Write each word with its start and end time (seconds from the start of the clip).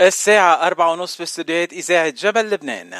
الساعة 0.00 0.66
أربعة 0.66 0.92
ونص 0.92 1.16
في 1.16 1.22
استوديوهات 1.22 1.72
إذاعة 1.72 2.08
جبل 2.08 2.50
لبنان. 2.50 2.94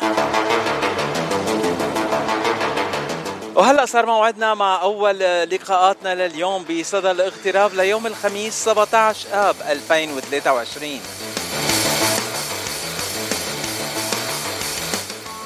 وهلا 3.55 3.87
صار 3.87 4.07
موعدنا 4.07 4.55
مع 4.55 4.83
أول 4.83 5.19
لقاءاتنا 5.51 6.15
لليوم 6.15 6.65
بصدى 6.65 7.11
الاغتراب 7.11 7.75
ليوم 7.75 8.07
الخميس 8.07 8.55
17 8.55 9.29
آب 9.33 9.57
2023 9.69 11.01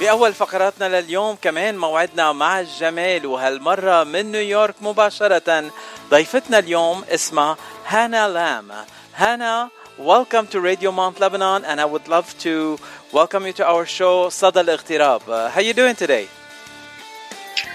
بأول 0.00 0.34
فقراتنا 0.34 1.00
لليوم 1.00 1.36
كمان 1.42 1.78
موعدنا 1.78 2.32
مع 2.32 2.60
الجمال 2.60 3.26
وهالمرة 3.26 4.04
من 4.04 4.32
نيويورك 4.32 4.74
مباشرة. 4.80 5.70
ضيفتنا 6.10 6.58
اليوم 6.58 7.04
اسمها 7.08 7.56
هانا 7.86 8.28
لام. 8.28 8.72
هانا 9.16 9.68
Welcome 10.00 10.46
to 10.46 10.62
Radio 10.62 10.92
Mount 10.92 11.20
Lebanon, 11.20 11.62
and 11.66 11.78
I 11.78 11.84
would 11.84 12.08
love 12.08 12.34
to 12.38 12.78
welcome 13.12 13.44
you 13.44 13.52
to 13.60 13.66
our 13.66 13.84
show, 13.84 14.30
Sada 14.30 14.60
al 14.60 14.70
uh, 14.70 15.50
How 15.50 15.56
are 15.56 15.60
you 15.60 15.74
doing 15.74 15.94
today? 15.94 16.26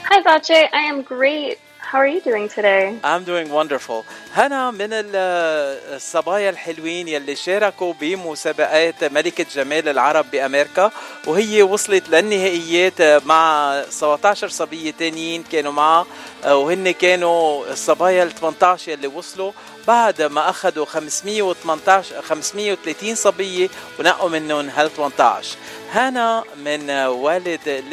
Hi, 0.09 0.21
Vache. 0.21 0.67
I 0.73 0.89
am 0.89 1.03
great. 1.03 1.59
How 1.77 1.99
are 1.99 2.07
you 2.07 2.21
doing 2.21 2.49
today? 2.49 2.97
I'm 3.03 3.25
doing 3.25 3.49
wonderful. 3.51 4.05
هنا 4.33 4.71
من 4.71 4.89
الصبايا 4.91 6.49
الحلوين 6.49 7.07
يلي 7.07 7.35
شاركوا 7.35 7.93
بمسابقات 7.93 9.03
ملكة 9.03 9.45
جمال 9.55 9.89
العرب 9.89 10.31
بأمريكا 10.31 10.91
وهي 11.27 11.63
وصلت 11.63 12.09
للنهائيات 12.09 13.01
مع 13.25 13.81
17 13.89 14.47
صبية 14.47 14.91
تانيين 14.91 15.43
كانوا 15.43 15.71
معها 15.71 16.05
وهن 16.45 16.91
كانوا 16.91 17.65
الصبايا 17.71 18.23
ال 18.23 18.31
18 18.31 18.91
يلي 18.91 19.07
وصلوا 19.07 19.51
بعد 19.87 20.21
ما 20.21 20.49
اخذوا 20.49 20.85
518 20.85 22.21
530 22.21 23.15
صبيه 23.15 23.69
ونقوا 23.99 24.29
منهم 24.29 24.69
هال 24.69 24.95
18 24.95 25.57
هانا 25.91 26.43
من 26.57 26.89
والد 26.91 27.83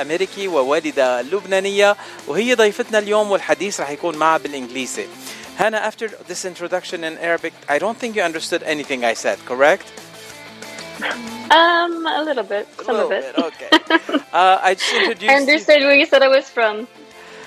امريكي 0.00 0.48
ووالده 0.48 1.22
لبنانيه 1.22 1.96
وهي 2.26 2.54
ضيفتنا 2.54 2.98
اليوم 2.98 3.30
والحديث 3.30 3.80
رح 3.80 3.90
يكون 3.90 4.16
معها 4.16 4.38
بالانجليزي 4.38 5.06
Hannah, 5.56 5.78
after 5.78 6.08
this 6.08 6.44
introduction 6.44 7.04
in 7.04 7.16
Arabic, 7.18 7.54
I 7.68 7.78
don't 7.78 7.96
think 7.96 8.16
you 8.16 8.22
understood 8.22 8.64
anything 8.64 9.04
I 9.04 9.14
said, 9.14 9.38
correct? 9.46 9.86
Um, 11.00 12.06
a 12.06 12.22
little 12.24 12.42
bit, 12.42 12.66
some 12.82 12.96
a 12.96 13.04
of 13.04 13.12
it. 13.12 13.22
Bit, 13.36 13.44
okay. 13.44 13.68
uh, 14.32 14.58
I 14.60 14.74
just 14.74 14.92
introduced. 14.92 15.30
I 15.30 15.36
understood 15.36 15.80
where 15.82 15.94
you 15.94 16.06
said 16.06 16.22
I 16.24 16.28
was 16.28 16.50
from. 16.50 16.88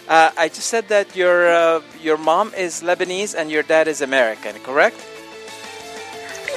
Uh, 0.07 0.31
I 0.37 0.47
just 0.47 0.67
said 0.69 0.87
that 0.87 1.15
your 1.15 1.51
uh, 1.51 1.81
your 2.01 2.17
mom 2.17 2.53
is 2.55 2.81
Lebanese 2.81 3.35
and 3.35 3.51
your 3.51 3.63
dad 3.63 3.89
is 3.89 4.01
American, 4.01 4.55
correct? 4.63 4.95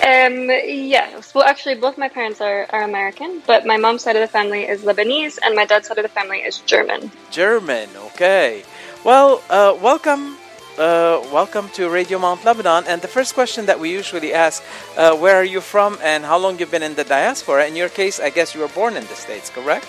Um, 0.06 0.48
yes. 0.64 1.34
Well, 1.34 1.44
actually, 1.44 1.74
both 1.74 1.98
my 1.98 2.08
parents 2.08 2.40
are, 2.40 2.66
are 2.70 2.82
American, 2.82 3.42
but 3.46 3.66
my 3.66 3.76
mom's 3.76 4.02
side 4.02 4.16
of 4.16 4.22
the 4.22 4.32
family 4.32 4.62
is 4.62 4.82
Lebanese, 4.82 5.38
and 5.42 5.54
my 5.54 5.66
dad's 5.66 5.88
side 5.88 5.98
of 5.98 6.04
the 6.04 6.08
family 6.08 6.38
is 6.38 6.58
German. 6.58 7.10
German, 7.30 7.88
okay. 8.14 8.62
Well, 9.04 9.42
uh, 9.50 9.76
welcome. 9.82 10.36
Uh, 10.78 11.20
welcome 11.30 11.68
to 11.70 11.90
Radio 11.90 12.18
Mount 12.18 12.42
Lebanon. 12.44 12.84
And 12.86 13.02
the 13.02 13.08
first 13.08 13.34
question 13.34 13.66
that 13.66 13.78
we 13.78 13.90
usually 13.90 14.32
ask, 14.32 14.62
uh, 14.96 15.14
where 15.14 15.36
are 15.36 15.44
you 15.44 15.60
from 15.60 15.98
and 16.02 16.24
how 16.24 16.38
long 16.38 16.58
you've 16.58 16.70
been 16.70 16.84
in 16.84 16.94
the 16.94 17.04
diaspora? 17.04 17.66
In 17.66 17.76
your 17.76 17.90
case, 17.90 18.18
I 18.20 18.30
guess 18.30 18.54
you 18.54 18.62
were 18.62 18.68
born 18.68 18.96
in 18.96 19.04
the 19.04 19.14
States, 19.14 19.50
correct? 19.50 19.86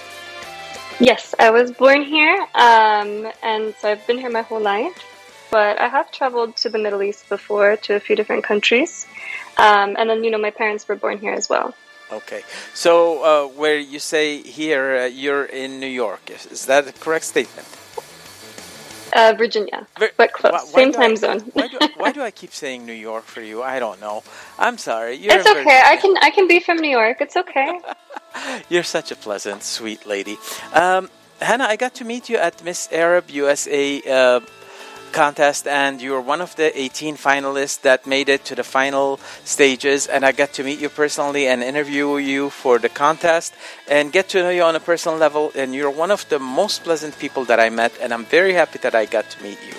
Yes, 1.02 1.34
I 1.40 1.50
was 1.50 1.72
born 1.72 2.04
here, 2.04 2.46
um, 2.54 3.28
and 3.42 3.74
so 3.80 3.90
I've 3.90 4.06
been 4.06 4.20
here 4.20 4.30
my 4.30 4.44
whole 4.44 4.62
life. 4.62 4.94
But 5.50 5.82
I 5.82 5.88
have 5.88 6.12
traveled 6.12 6.56
to 6.58 6.70
the 6.70 6.78
Middle 6.78 7.02
East 7.02 7.28
before, 7.28 7.76
to 7.78 7.96
a 7.96 8.00
few 8.00 8.16
different 8.16 8.44
countries. 8.44 9.08
Um, 9.58 9.96
and 9.98 10.08
then, 10.08 10.24
you 10.24 10.30
know, 10.30 10.38
my 10.38 10.52
parents 10.52 10.88
were 10.88 10.96
born 10.96 11.18
here 11.18 11.34
as 11.34 11.50
well. 11.50 11.74
Okay. 12.12 12.44
So, 12.76 13.24
uh, 13.24 13.48
where 13.48 13.80
you 13.80 13.98
say 13.98 14.44
here, 14.44 14.96
uh, 14.96 15.06
you're 15.06 15.46
in 15.46 15.80
New 15.80 15.88
York, 15.88 16.30
is, 16.30 16.46
is 16.46 16.68
that 16.68 16.88
a 16.88 16.94
correct 16.94 17.26
statement? 17.26 17.68
Uh, 19.14 19.34
Virginia, 19.38 19.88
Vir- 20.00 20.12
but 20.18 20.32
close. 20.34 20.54
Why, 20.54 20.60
why 20.60 20.66
Same 20.84 20.92
time 20.94 21.12
I, 21.12 21.16
zone. 21.16 21.40
why, 21.54 21.68
do 21.68 21.78
I, 21.82 21.90
why, 21.98 22.12
do 22.12 22.22
I, 22.22 22.32
keep 22.42 22.54
saying 22.54 22.86
New 22.86 22.94
York 22.94 23.26
for 23.26 23.42
you? 23.42 23.62
I 23.62 23.80
don't 23.80 24.00
know. 24.00 24.24
I'm 24.58 24.78
sorry. 24.78 25.16
You're 25.16 25.36
it's 25.36 25.48
okay. 25.50 25.82
I 25.84 25.98
can 25.98 26.16
I 26.22 26.30
can 26.30 26.48
be 26.48 26.60
from 26.60 26.78
New 26.78 26.90
York. 26.90 27.18
It's 27.20 27.36
okay. 27.36 27.80
You're 28.70 28.84
such 28.84 29.12
a 29.12 29.16
pleasant, 29.16 29.64
sweet 29.64 30.06
lady. 30.06 30.38
Um, 30.74 31.10
Hanna, 31.42 31.66
I 31.66 31.76
got 31.76 31.96
to 31.96 32.06
meet 32.06 32.30
you 32.30 32.38
at 32.38 32.64
Miss 32.64 32.88
Arab 32.92 33.30
USA 33.30 34.02
uh, 34.04 34.40
contest, 35.12 35.68
and 35.68 36.02
you 36.02 36.12
were 36.12 36.22
one 36.22 36.42
of 36.42 36.56
the 36.56 36.72
18 36.80 37.18
finalists 37.18 37.82
that 37.82 38.08
made 38.08 38.30
it 38.30 38.46
to 38.46 38.56
the 38.56 38.64
final 38.64 39.20
stages. 39.44 40.08
And 40.08 40.26
I 40.26 40.32
got 40.32 40.54
to 40.54 40.64
meet 40.64 40.80
you 40.80 40.90
personally 40.90 41.48
and 41.48 41.62
interview 41.64 42.18
you 42.18 42.50
for 42.50 42.80
the 42.80 42.90
contest 42.90 43.54
and 43.88 44.12
get 44.12 44.30
to 44.30 44.42
know 44.42 44.50
you 44.50 44.64
on 44.64 44.76
a 44.76 44.80
personal 44.80 45.18
level. 45.18 45.52
And 45.56 45.76
you're 45.76 45.92
one 45.92 46.12
of 46.12 46.28
the 46.30 46.40
most 46.40 46.84
pleasant 46.84 47.20
people 47.20 47.46
that 47.46 47.60
I 47.60 47.70
met, 47.70 47.92
and 48.02 48.14
I'm 48.14 48.26
very 48.26 48.54
happy 48.54 48.80
that 48.80 48.96
I 48.96 49.06
got 49.06 49.30
to 49.32 49.44
meet 49.44 49.60
you. 49.68 49.76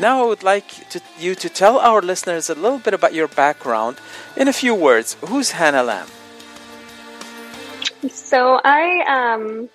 Now, 0.00 0.24
I 0.24 0.26
would 0.26 0.42
like 0.42 0.88
to, 0.90 1.00
you 1.18 1.34
to 1.36 1.48
tell 1.48 1.78
our 1.78 2.02
listeners 2.02 2.50
a 2.50 2.54
little 2.54 2.78
bit 2.78 2.94
about 2.94 3.14
your 3.14 3.28
background 3.28 3.96
in 4.36 4.48
a 4.48 4.52
few 4.52 4.74
words. 4.74 5.16
Who's 5.24 5.52
Hanna 5.52 5.82
Lamm? 5.82 6.08
So 8.10 8.60
I 8.64 9.04
um, 9.06 9.68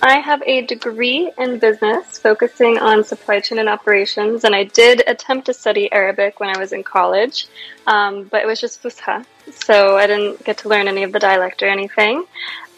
I 0.00 0.18
have 0.18 0.42
a 0.44 0.62
degree 0.62 1.30
in 1.38 1.58
business 1.58 2.18
focusing 2.18 2.78
on 2.78 3.04
supply 3.04 3.40
chain 3.40 3.58
and 3.58 3.68
operations, 3.68 4.44
and 4.44 4.54
I 4.54 4.64
did 4.64 5.02
attempt 5.06 5.46
to 5.46 5.54
study 5.54 5.92
Arabic 5.92 6.40
when 6.40 6.54
I 6.54 6.58
was 6.58 6.72
in 6.72 6.82
college, 6.82 7.46
um, 7.86 8.24
but 8.24 8.42
it 8.42 8.46
was 8.46 8.60
just 8.60 8.82
Fusha, 8.82 9.24
so 9.50 9.96
I 9.96 10.06
didn't 10.06 10.44
get 10.44 10.58
to 10.58 10.68
learn 10.68 10.88
any 10.88 11.02
of 11.02 11.12
the 11.12 11.20
dialect 11.20 11.62
or 11.62 11.68
anything. 11.68 12.18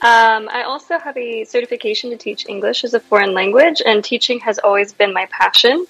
Um, 0.03 0.51
I 0.53 0.65
also 0.67 0.99
have 0.99 1.17
a 1.17 1.45
certification 1.45 2.11
to 2.11 2.19
teach 2.19 2.47
English 2.47 2.85
as 2.85 2.93
a 2.93 3.01
foreign 3.01 3.33
language, 3.33 3.81
and 3.85 4.05
teaching 4.05 4.41
has 4.41 4.59
always 4.59 4.93
been 4.93 5.15
my 5.15 5.27
passion. 5.31 5.87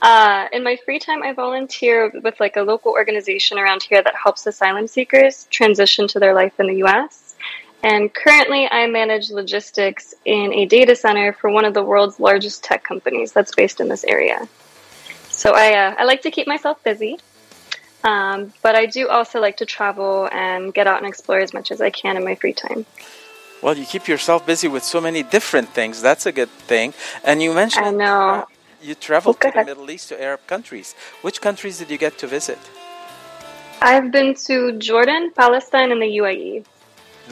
Uh, 0.00 0.48
in 0.52 0.64
my 0.64 0.76
free 0.84 0.98
time, 0.98 1.22
I 1.22 1.32
volunteer 1.32 2.10
with 2.24 2.40
like 2.40 2.56
a 2.56 2.62
local 2.62 2.92
organization 2.92 3.58
around 3.58 3.82
here 3.82 4.02
that 4.02 4.14
helps 4.16 4.46
asylum 4.46 4.88
seekers 4.88 5.46
transition 5.50 6.08
to 6.08 6.18
their 6.18 6.34
life 6.34 6.58
in 6.58 6.66
the 6.66 6.76
U.S. 6.78 7.21
And 7.82 8.14
currently, 8.14 8.68
I 8.70 8.86
manage 8.86 9.30
logistics 9.30 10.14
in 10.24 10.52
a 10.54 10.66
data 10.66 10.94
center 10.94 11.32
for 11.32 11.50
one 11.50 11.64
of 11.64 11.74
the 11.74 11.82
world's 11.82 12.20
largest 12.20 12.62
tech 12.62 12.84
companies 12.84 13.32
that's 13.32 13.54
based 13.54 13.80
in 13.80 13.88
this 13.88 14.04
area. 14.04 14.48
So 15.30 15.52
I, 15.52 15.74
uh, 15.74 15.94
I 15.98 16.04
like 16.04 16.22
to 16.22 16.30
keep 16.30 16.46
myself 16.46 16.82
busy, 16.84 17.18
um, 18.04 18.52
but 18.62 18.76
I 18.76 18.86
do 18.86 19.08
also 19.08 19.40
like 19.40 19.56
to 19.56 19.66
travel 19.66 20.28
and 20.30 20.72
get 20.72 20.86
out 20.86 20.98
and 20.98 21.08
explore 21.08 21.40
as 21.40 21.52
much 21.52 21.72
as 21.72 21.80
I 21.80 21.90
can 21.90 22.16
in 22.16 22.24
my 22.24 22.36
free 22.36 22.52
time. 22.52 22.86
Well, 23.62 23.76
you 23.76 23.84
keep 23.84 24.06
yourself 24.06 24.46
busy 24.46 24.68
with 24.68 24.84
so 24.84 25.00
many 25.00 25.22
different 25.22 25.68
things. 25.70 26.02
That's 26.02 26.26
a 26.26 26.32
good 26.32 26.50
thing. 26.50 26.94
And 27.24 27.42
you 27.42 27.52
mentioned 27.54 27.86
I 27.86 27.90
know. 27.90 28.46
you 28.80 28.94
traveled 28.94 29.40
to 29.40 29.52
the 29.54 29.64
Middle 29.64 29.90
East 29.90 30.08
to 30.10 30.22
Arab 30.22 30.46
countries. 30.46 30.94
Which 31.22 31.40
countries 31.40 31.78
did 31.78 31.90
you 31.90 31.98
get 31.98 32.18
to 32.18 32.26
visit? 32.26 32.58
I've 33.80 34.12
been 34.12 34.34
to 34.46 34.78
Jordan, 34.78 35.32
Palestine, 35.34 35.90
and 35.90 36.02
the 36.02 36.06
UAE. 36.06 36.64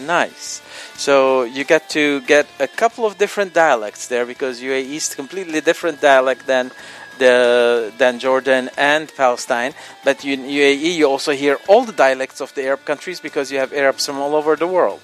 Nice. 0.01 0.63
So 0.97 1.45
you 1.45 1.65
get 1.65 1.89
to 1.91 2.21
get 2.23 2.47
a 2.59 2.67
couple 2.69 3.05
of 3.05 3.19
different 3.19 3.53
dialects 3.55 4.09
there 4.09 4.27
because 4.27 4.61
UAE 4.61 4.95
is 4.95 5.15
completely 5.15 5.61
different 5.61 6.01
dialect 6.01 6.47
than 6.47 6.71
the 7.19 7.93
than 7.99 8.19
Jordan 8.19 8.71
and 8.77 9.15
Palestine. 9.15 9.75
But 10.05 10.25
in 10.25 10.41
UAE 10.45 10.95
you 10.97 11.07
also 11.07 11.33
hear 11.33 11.59
all 11.69 11.85
the 11.85 11.93
dialects 11.93 12.41
of 12.41 12.55
the 12.55 12.65
Arab 12.65 12.85
countries 12.85 13.21
because 13.21 13.53
you 13.53 13.59
have 13.59 13.73
Arabs 13.73 14.07
from 14.07 14.19
all 14.19 14.35
over 14.35 14.57
the 14.57 14.67
world. 14.67 15.01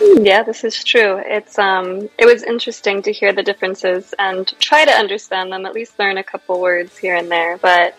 Yeah, 0.00 0.42
this 0.42 0.64
is 0.64 0.82
true. 0.82 1.22
It's 1.24 1.58
um 1.58 2.08
it 2.18 2.26
was 2.26 2.42
interesting 2.42 3.02
to 3.02 3.12
hear 3.12 3.32
the 3.32 3.42
differences 3.42 4.12
and 4.18 4.52
try 4.58 4.84
to 4.84 4.90
understand 4.90 5.52
them, 5.52 5.64
at 5.66 5.74
least 5.74 5.98
learn 5.98 6.18
a 6.18 6.24
couple 6.24 6.60
words 6.60 6.98
here 6.98 7.14
and 7.14 7.30
there. 7.30 7.56
But 7.58 7.94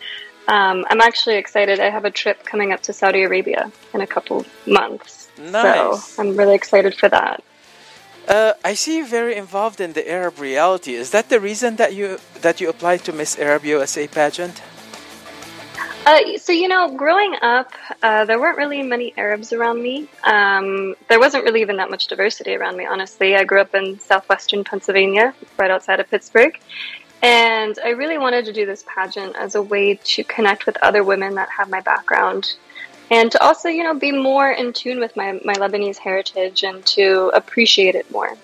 um, 0.47 0.85
I'm 0.89 1.01
actually 1.01 1.37
excited. 1.37 1.79
I 1.79 1.89
have 1.89 2.05
a 2.05 2.11
trip 2.11 2.43
coming 2.43 2.71
up 2.71 2.81
to 2.83 2.93
Saudi 2.93 3.23
Arabia 3.23 3.71
in 3.93 4.01
a 4.01 4.07
couple 4.07 4.45
months. 4.67 5.24
Nice. 5.37 6.05
So 6.05 6.23
I'm 6.23 6.37
really 6.37 6.55
excited 6.55 6.95
for 6.95 7.09
that. 7.09 7.43
Uh, 8.27 8.53
I 8.63 8.73
see 8.73 8.97
you 8.97 9.05
very 9.05 9.35
involved 9.35 9.79
in 9.79 9.93
the 9.93 10.09
Arab 10.09 10.39
reality. 10.39 10.93
Is 10.93 11.11
that 11.11 11.29
the 11.29 11.39
reason 11.39 11.75
that 11.75 11.93
you 11.93 12.17
that 12.41 12.59
you 12.59 12.69
applied 12.69 13.03
to 13.05 13.13
Miss 13.13 13.37
Arab 13.37 13.65
USA 13.65 14.07
pageant? 14.07 14.61
Uh, 16.07 16.37
so 16.37 16.51
you 16.51 16.67
know, 16.67 16.95
growing 16.95 17.35
up, 17.41 17.71
uh, 18.01 18.25
there 18.25 18.39
weren't 18.39 18.57
really 18.57 18.81
many 18.83 19.13
Arabs 19.17 19.51
around 19.53 19.81
me. 19.81 20.07
Um, 20.23 20.95
there 21.07 21.19
wasn't 21.19 21.43
really 21.43 21.61
even 21.61 21.77
that 21.77 21.89
much 21.89 22.07
diversity 22.07 22.55
around 22.55 22.77
me. 22.77 22.85
Honestly, 22.85 23.35
I 23.35 23.43
grew 23.43 23.61
up 23.61 23.73
in 23.73 23.99
southwestern 23.99 24.63
Pennsylvania, 24.63 25.33
right 25.57 25.71
outside 25.71 25.99
of 25.99 26.09
Pittsburgh, 26.09 26.59
and 27.23 27.77
I 27.83 27.89
really 27.89 28.19
wanted 28.19 28.45
to 28.45 28.53
do 28.53 28.67
this 28.67 28.83
pageant 28.87 29.35
as 29.35 29.55
a 29.55 29.61
way 29.61 29.95
to 29.95 30.23
connect 30.23 30.67
with 30.67 30.77
other 30.83 31.03
women 31.03 31.35
that 31.35 31.49
have 31.49 31.69
my 31.69 31.81
background 31.81 32.53
and 33.11 33.31
to 33.31 33.43
also, 33.43 33.69
you 33.69 33.83
know, 33.83 33.93
be 33.93 34.11
more 34.11 34.49
in 34.51 34.73
tune 34.73 34.99
with 34.99 35.15
my, 35.15 35.39
my 35.43 35.53
Lebanese 35.53 35.97
heritage 35.97 36.63
and 36.63 36.85
to 36.87 37.31
appreciate 37.33 37.95
it 37.95 38.09
more. 38.11 38.35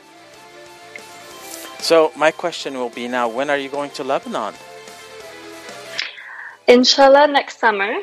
So, 1.79 2.11
my 2.15 2.31
question 2.31 2.75
will 2.75 2.89
be 2.89 3.07
now 3.07 3.27
when 3.27 3.49
are 3.49 3.57
you 3.57 3.69
going 3.69 3.89
to 3.91 4.03
Lebanon? 4.03 4.53
Inshallah, 6.67 7.27
next 7.27 7.59
summer, 7.59 7.93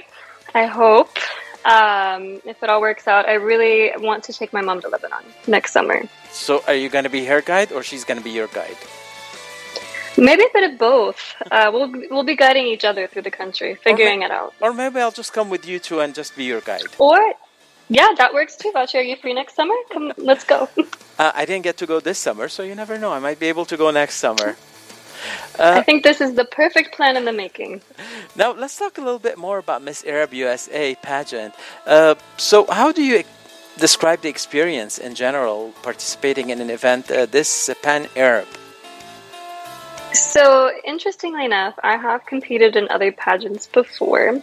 I 0.55 0.67
hope. 0.67 1.17
um, 1.65 2.41
if 2.45 2.63
it 2.63 2.71
all 2.71 2.81
works 2.81 3.07
out, 3.07 3.29
I 3.29 3.35
really 3.35 3.93
want 3.99 4.25
to 4.25 4.33
take 4.33 4.53
my 4.53 4.63
mom 4.63 4.81
to 4.81 4.89
Lebanon 4.89 5.25
next 5.47 5.73
summer. 5.73 6.03
So, 6.33 6.63
are 6.67 6.75
you 6.75 6.89
going 6.89 7.05
to 7.05 7.11
be 7.11 7.25
her 7.27 7.41
guide, 7.41 7.73
or 7.73 7.83
she's 7.83 8.05
going 8.05 8.19
to 8.19 8.25
be 8.25 8.31
your 8.31 8.49
guide? 8.49 8.77
Maybe 10.19 10.43
a 10.43 10.53
bit 10.53 10.73
of 10.73 10.79
both. 10.79 11.35
Uh, 11.51 11.71
we'll 11.73 11.93
we'll 12.11 12.25
be 12.25 12.35
guiding 12.35 12.67
each 12.67 12.85
other 12.85 13.07
through 13.07 13.23
the 13.23 13.31
country, 13.31 13.77
figuring 13.77 14.23
it 14.23 14.33
out. 14.33 14.53
Or 14.61 14.73
maybe 14.73 15.01
I'll 15.01 15.13
just 15.13 15.33
come 15.33 15.49
with 15.49 15.65
you 15.67 15.79
two 15.79 16.01
and 16.01 16.13
just 16.13 16.37
be 16.37 16.45
your 16.45 16.61
guide. 16.61 16.83
Or, 16.99 17.21
yeah, 17.89 18.09
that 18.19 18.35
works 18.35 18.57
too. 18.57 18.73
Vache, 18.73 18.97
are 18.97 19.03
you 19.03 19.15
free 19.17 19.33
next 19.33 19.55
summer? 19.55 19.75
Come, 19.93 20.13
let's 20.17 20.45
go. 20.45 20.69
uh, 21.19 21.33
I 21.35 21.45
didn't 21.45 21.63
get 21.63 21.77
to 21.79 21.87
go 21.87 22.01
this 22.01 22.19
summer, 22.19 22.49
so 22.49 22.65
you 22.65 22.75
never 22.75 22.99
know. 22.99 23.13
I 23.13 23.21
might 23.21 23.39
be 23.39 23.47
able 23.47 23.65
to 23.67 23.77
go 23.77 23.91
next 23.93 24.17
summer. 24.17 24.57
Uh, 25.59 25.75
I 25.77 25.83
think 25.83 26.05
this 26.05 26.21
is 26.21 26.35
the 26.35 26.45
perfect 26.45 26.95
plan 26.95 27.17
in 27.17 27.25
the 27.25 27.33
making. 27.33 27.81
Now, 28.37 28.53
let's 28.53 28.77
talk 28.77 28.99
a 28.99 29.01
little 29.01 29.19
bit 29.19 29.39
more 29.39 29.59
about 29.59 29.83
Miss 29.83 30.05
Arab 30.05 30.35
USA 30.35 30.95
pageant. 30.97 31.55
Uh, 31.87 32.15
so, 32.37 32.67
how 32.71 32.93
do 32.93 33.03
you 33.03 33.25
describe 33.79 34.21
the 34.23 34.29
experience 34.29 34.99
in 34.99 35.15
general 35.15 35.73
participating 35.83 36.51
in 36.51 36.61
an 36.61 36.71
event 36.71 37.11
uh, 37.11 37.27
this 37.27 37.71
Pan 37.83 38.09
Arab? 38.15 38.47
So, 40.13 40.71
interestingly 40.85 41.45
enough, 41.45 41.75
I 41.83 41.97
have 41.97 42.27
competed 42.27 42.77
in 42.77 42.89
other 42.91 43.13
pageants 43.13 43.67
before, 43.67 44.41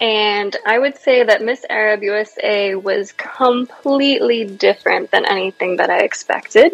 and 0.00 0.56
I 0.64 0.78
would 0.78 0.98
say 0.98 1.24
that 1.24 1.42
Miss 1.42 1.64
Arab 1.68 2.02
USA 2.02 2.74
was 2.74 3.12
completely 3.12 4.44
different 4.44 5.10
than 5.10 5.24
anything 5.24 5.76
that 5.76 5.90
I 5.90 6.00
expected. 6.00 6.72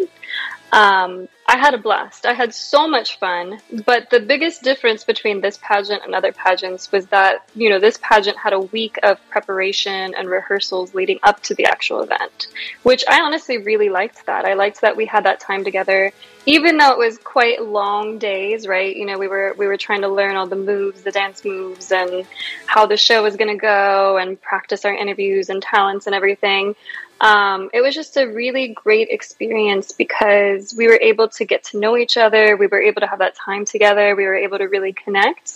Um, 0.71 1.27
I 1.55 1.57
had 1.57 1.73
a 1.73 1.77
blast. 1.77 2.25
I 2.25 2.33
had 2.33 2.53
so 2.53 2.85
much 2.85 3.17
fun. 3.17 3.61
But 3.85 4.09
the 4.09 4.19
biggest 4.19 4.61
difference 4.61 5.05
between 5.05 5.39
this 5.39 5.57
pageant 5.61 6.03
and 6.03 6.13
other 6.13 6.33
pageants 6.33 6.91
was 6.91 7.05
that, 7.07 7.49
you 7.55 7.69
know, 7.69 7.79
this 7.79 7.97
pageant 8.01 8.37
had 8.37 8.51
a 8.51 8.59
week 8.59 8.97
of 9.03 9.25
preparation 9.29 10.13
and 10.15 10.27
rehearsals 10.27 10.93
leading 10.93 11.17
up 11.23 11.41
to 11.43 11.55
the 11.55 11.65
actual 11.65 12.01
event, 12.01 12.47
which 12.83 13.05
I 13.07 13.21
honestly 13.21 13.57
really 13.57 13.87
liked 13.87 14.25
that. 14.25 14.43
I 14.43 14.55
liked 14.55 14.81
that 14.81 14.97
we 14.97 15.05
had 15.05 15.23
that 15.23 15.39
time 15.39 15.63
together, 15.63 16.11
even 16.45 16.75
though 16.75 16.91
it 16.91 16.97
was 16.97 17.17
quite 17.19 17.63
long 17.63 18.19
days, 18.19 18.67
right? 18.67 18.93
You 18.93 19.05
know, 19.05 19.17
we 19.17 19.29
were, 19.29 19.55
we 19.57 19.65
were 19.65 19.77
trying 19.77 20.01
to 20.01 20.09
learn 20.09 20.35
all 20.35 20.47
the 20.47 20.57
moves, 20.57 21.03
the 21.03 21.11
dance 21.11 21.45
moves 21.45 21.89
and 21.89 22.27
how 22.65 22.85
the 22.85 22.97
show 22.97 23.23
was 23.23 23.37
going 23.37 23.47
to 23.47 23.61
go 23.61 24.17
and 24.17 24.41
practice 24.41 24.83
our 24.83 24.93
interviews 24.93 25.49
and 25.49 25.61
talents 25.61 26.05
and 26.05 26.13
everything. 26.13 26.75
Um, 27.21 27.69
it 27.73 27.81
was 27.81 27.95
just 27.95 28.17
a 28.17 28.25
really 28.25 28.69
great 28.69 29.07
experience 29.09 29.91
because 29.91 30.73
we 30.77 30.87
were 30.87 30.99
able 31.01 31.29
to 31.29 31.44
get 31.45 31.63
to 31.65 31.79
know 31.79 31.97
each 31.97 32.17
other. 32.17 32.57
We 32.57 32.67
were 32.67 32.81
able 32.81 33.01
to 33.01 33.07
have 33.07 33.19
that 33.19 33.35
time 33.35 33.65
together. 33.65 34.15
We 34.15 34.25
were 34.25 34.35
able 34.35 34.57
to 34.57 34.65
really 34.65 34.93
connect. 34.93 35.53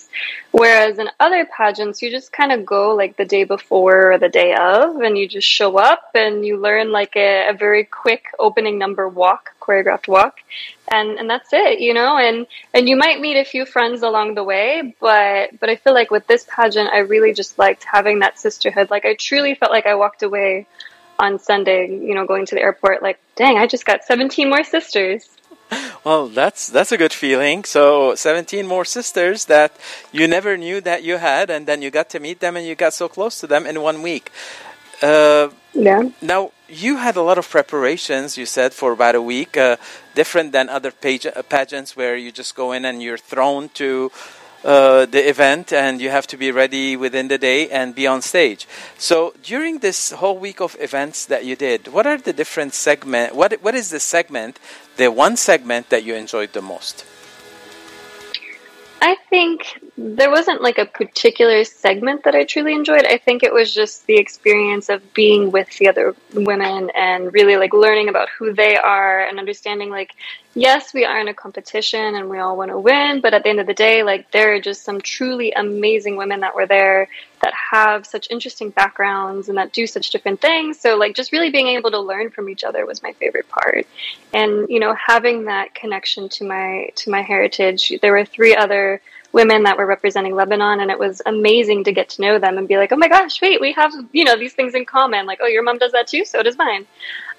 Whereas 0.51 0.99
in 0.99 1.09
other 1.19 1.45
pageants, 1.45 2.01
you 2.01 2.09
just 2.09 2.31
kind 2.31 2.51
of 2.51 2.65
go 2.65 2.95
like 2.95 3.17
the 3.17 3.25
day 3.25 3.43
before 3.43 4.13
or 4.13 4.17
the 4.17 4.29
day 4.29 4.55
of, 4.55 4.97
and 5.01 5.17
you 5.17 5.27
just 5.27 5.47
show 5.47 5.77
up 5.77 6.11
and 6.15 6.45
you 6.45 6.57
learn 6.57 6.91
like 6.91 7.15
a, 7.15 7.49
a 7.49 7.53
very 7.53 7.83
quick 7.83 8.25
opening 8.39 8.77
number 8.77 9.07
walk, 9.07 9.51
choreographed 9.59 10.07
walk, 10.07 10.37
and 10.91 11.19
and 11.19 11.29
that's 11.29 11.53
it, 11.53 11.79
you 11.79 11.93
know. 11.93 12.17
And 12.17 12.47
and 12.73 12.89
you 12.89 12.95
might 12.95 13.19
meet 13.19 13.37
a 13.37 13.45
few 13.45 13.65
friends 13.65 14.01
along 14.01 14.35
the 14.35 14.43
way, 14.43 14.95
but 14.99 15.59
but 15.59 15.69
I 15.69 15.75
feel 15.75 15.93
like 15.93 16.11
with 16.11 16.27
this 16.27 16.45
pageant, 16.49 16.89
I 16.89 16.99
really 16.99 17.33
just 17.33 17.59
liked 17.59 17.83
having 17.83 18.19
that 18.19 18.39
sisterhood. 18.39 18.89
Like 18.89 19.05
I 19.05 19.15
truly 19.15 19.55
felt 19.55 19.71
like 19.71 19.85
I 19.85 19.95
walked 19.95 20.23
away 20.23 20.67
on 21.19 21.37
Sunday, 21.37 21.87
you 21.89 22.15
know, 22.15 22.25
going 22.25 22.45
to 22.45 22.55
the 22.55 22.61
airport, 22.61 23.03
like, 23.03 23.19
dang, 23.35 23.57
I 23.57 23.67
just 23.67 23.85
got 23.85 24.03
17 24.03 24.49
more 24.49 24.63
sisters. 24.63 25.27
Well, 26.05 26.27
that's 26.29 26.67
that's 26.67 26.91
a 26.93 26.97
good 26.97 27.13
feeling. 27.13 27.65
So, 27.65 28.15
17 28.15 28.65
more 28.65 28.85
sisters 28.85 29.45
that 29.45 29.75
you 30.13 30.27
never 30.27 30.57
knew 30.57 30.79
that 30.81 31.03
you 31.03 31.17
had, 31.17 31.49
and 31.49 31.67
then 31.67 31.81
you 31.81 31.91
got 31.91 32.09
to 32.11 32.19
meet 32.19 32.39
them, 32.39 32.55
and 32.55 32.65
you 32.65 32.73
got 32.73 32.93
so 32.93 33.09
close 33.09 33.39
to 33.41 33.47
them 33.47 33.67
in 33.67 33.81
one 33.81 34.01
week. 34.01 34.31
Uh, 35.01 35.49
yeah. 35.73 36.09
Now, 36.21 36.51
you 36.67 36.97
had 36.97 37.15
a 37.15 37.21
lot 37.21 37.37
of 37.37 37.49
preparations. 37.49 38.37
You 38.37 38.45
said 38.45 38.73
for 38.73 38.91
about 38.91 39.15
a 39.15 39.21
week, 39.21 39.57
uh, 39.57 39.77
different 40.15 40.51
than 40.51 40.69
other 40.69 40.91
page- 40.91 41.27
pageants 41.49 41.95
where 41.95 42.15
you 42.15 42.31
just 42.31 42.55
go 42.55 42.71
in 42.71 42.85
and 42.85 43.01
you're 43.03 43.17
thrown 43.17 43.69
to 43.75 44.11
uh, 44.63 45.05
the 45.05 45.29
event 45.29 45.71
and 45.71 46.01
you 46.01 46.09
have 46.09 46.27
to 46.27 46.37
be 46.37 46.51
ready 46.51 46.97
within 46.97 47.27
the 47.27 47.37
day 47.37 47.69
and 47.69 47.95
be 47.95 48.07
on 48.07 48.21
stage. 48.21 48.67
So 48.97 49.33
during 49.43 49.79
this 49.79 50.11
whole 50.11 50.37
week 50.37 50.59
of 50.61 50.75
events 50.79 51.25
that 51.27 51.45
you 51.45 51.55
did, 51.55 51.87
what 51.87 52.05
are 52.05 52.17
the 52.17 52.33
different 52.33 52.73
segment? 52.73 53.35
What 53.35 53.53
what 53.61 53.75
is 53.75 53.89
the 53.89 53.99
segment, 53.99 54.59
the 54.97 55.11
one 55.11 55.37
segment 55.37 55.89
that 55.89 56.03
you 56.03 56.15
enjoyed 56.15 56.53
the 56.53 56.61
most? 56.61 57.05
I 59.01 59.15
think 59.29 59.61
there 60.01 60.31
wasn't 60.31 60.61
like 60.61 60.77
a 60.77 60.85
particular 60.85 61.65
segment 61.65 62.23
that 62.23 62.33
I 62.33 62.45
truly 62.45 62.73
enjoyed. 62.73 63.05
I 63.05 63.17
think 63.17 63.43
it 63.43 63.53
was 63.53 63.73
just 63.73 64.05
the 64.05 64.15
experience 64.15 64.87
of 64.87 65.13
being 65.13 65.51
with 65.51 65.77
the 65.77 65.89
other 65.89 66.15
women 66.33 66.89
and 66.95 67.33
really 67.33 67.57
like 67.57 67.73
learning 67.73 68.07
about 68.07 68.29
who 68.29 68.53
they 68.53 68.77
are 68.77 69.19
and 69.19 69.39
understanding 69.39 69.89
like 69.89 70.13
yes, 70.55 70.93
we 70.93 71.05
are 71.05 71.19
in 71.19 71.27
a 71.27 71.33
competition 71.33 72.15
and 72.15 72.29
we 72.29 72.39
all 72.39 72.57
want 72.57 72.71
to 72.71 72.79
win, 72.79 73.21
but 73.21 73.33
at 73.33 73.43
the 73.43 73.49
end 73.49 73.59
of 73.59 73.67
the 73.67 73.73
day, 73.73 74.03
like 74.03 74.31
there 74.31 74.53
are 74.53 74.61
just 74.61 74.83
some 74.83 75.01
truly 75.01 75.51
amazing 75.51 76.15
women 76.15 76.39
that 76.39 76.55
were 76.55 76.65
there 76.65 77.07
that 77.41 77.53
have 77.53 78.05
such 78.05 78.27
interesting 78.29 78.69
backgrounds 78.69 79.49
and 79.49 79.57
that 79.57 79.73
do 79.73 79.85
such 79.85 80.09
different 80.11 80.41
things. 80.41 80.79
So 80.79 80.95
like 80.95 81.15
just 81.15 81.31
really 81.31 81.49
being 81.49 81.67
able 81.67 81.91
to 81.91 81.99
learn 81.99 82.29
from 82.29 82.49
each 82.49 82.63
other 82.63 82.85
was 82.85 83.03
my 83.03 83.13
favorite 83.13 83.49
part. 83.49 83.85
And 84.33 84.67
you 84.69 84.79
know, 84.79 84.95
having 84.95 85.45
that 85.45 85.75
connection 85.75 86.29
to 86.29 86.45
my 86.45 86.89
to 86.95 87.09
my 87.09 87.21
heritage. 87.21 87.93
There 88.01 88.13
were 88.13 88.25
three 88.25 88.55
other 88.55 89.01
women 89.31 89.63
that 89.63 89.77
were 89.77 89.85
representing 89.85 90.35
Lebanon 90.35 90.79
and 90.79 90.89
it 90.91 90.99
was 90.99 91.21
amazing 91.25 91.83
to 91.85 91.91
get 91.91 92.09
to 92.09 92.21
know 92.21 92.39
them 92.39 92.57
and 92.57 92.67
be 92.67 92.77
like, 92.77 92.91
"Oh 92.91 92.97
my 92.97 93.07
gosh, 93.07 93.41
wait, 93.41 93.61
we 93.61 93.73
have, 93.73 93.93
you 94.11 94.23
know, 94.23 94.37
these 94.37 94.53
things 94.53 94.73
in 94.73 94.85
common. 94.85 95.25
Like, 95.25 95.39
oh, 95.41 95.47
your 95.47 95.63
mom 95.63 95.77
does 95.77 95.91
that 95.91 96.07
too, 96.07 96.25
so 96.25 96.41
does 96.43 96.57
mine." 96.57 96.87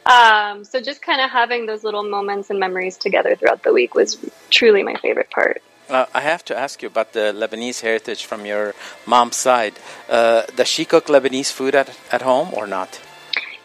Um, 0.06 0.64
so 0.64 0.80
just 0.80 1.02
kind 1.02 1.20
of 1.20 1.30
having 1.30 1.66
those 1.66 1.84
little 1.84 2.02
moments 2.02 2.50
and 2.50 2.58
memories 2.58 2.96
together 2.96 3.36
throughout 3.36 3.62
the 3.62 3.72
week 3.72 3.94
was 3.94 4.18
truly 4.48 4.82
my 4.82 4.94
favorite 4.94 5.30
part. 5.30 5.62
Uh, 5.90 6.06
I 6.14 6.20
have 6.20 6.44
to 6.46 6.56
ask 6.56 6.82
you 6.82 6.88
about 6.88 7.12
the 7.12 7.34
Lebanese 7.34 7.80
heritage 7.80 8.24
from 8.24 8.46
your 8.46 8.74
mom's 9.06 9.36
side. 9.36 9.74
Uh, 10.08 10.42
does 10.54 10.68
she 10.68 10.84
cook 10.84 11.06
Lebanese 11.06 11.52
food 11.52 11.74
at, 11.74 11.96
at 12.12 12.22
home 12.22 12.50
or 12.54 12.66
not? 12.66 13.00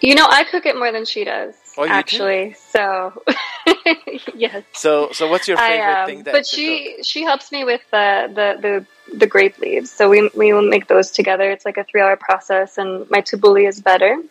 You 0.02 0.16
know, 0.16 0.28
I 0.28 0.44
cook 0.44 0.66
it 0.66 0.76
more 0.76 0.92
than 0.92 1.06
she 1.06 1.24
does. 1.24 1.54
Oh, 1.78 1.86
actually, 1.86 2.56
so 2.70 3.24
yes. 4.36 4.64
So, 4.74 5.12
so 5.12 5.28
what's 5.28 5.48
your 5.48 5.58
favorite 5.58 5.84
I, 5.84 6.02
um, 6.02 6.08
thing? 6.08 6.24
but 6.24 6.46
she 6.48 6.96
cook? 6.96 7.06
she 7.06 7.24
helps 7.24 7.52
me 7.52 7.64
with 7.64 7.82
the, 7.92 8.32
the 8.34 8.62
the 8.62 9.18
the 9.18 9.28
grape 9.28 9.58
leaves. 9.60 9.92
So 9.92 10.10
we 10.10 10.30
we 10.34 10.54
will 10.54 10.68
make 10.68 10.88
those 10.88 11.12
together. 11.12 11.50
It's 11.52 11.66
like 11.66 11.78
a 11.78 11.84
three 11.84 12.02
hour 12.02 12.16
process, 12.16 12.78
and 12.78 13.10
my 13.10 13.22
tabbouleh 13.22 13.68
is 13.68 13.82
better. 13.82 14.22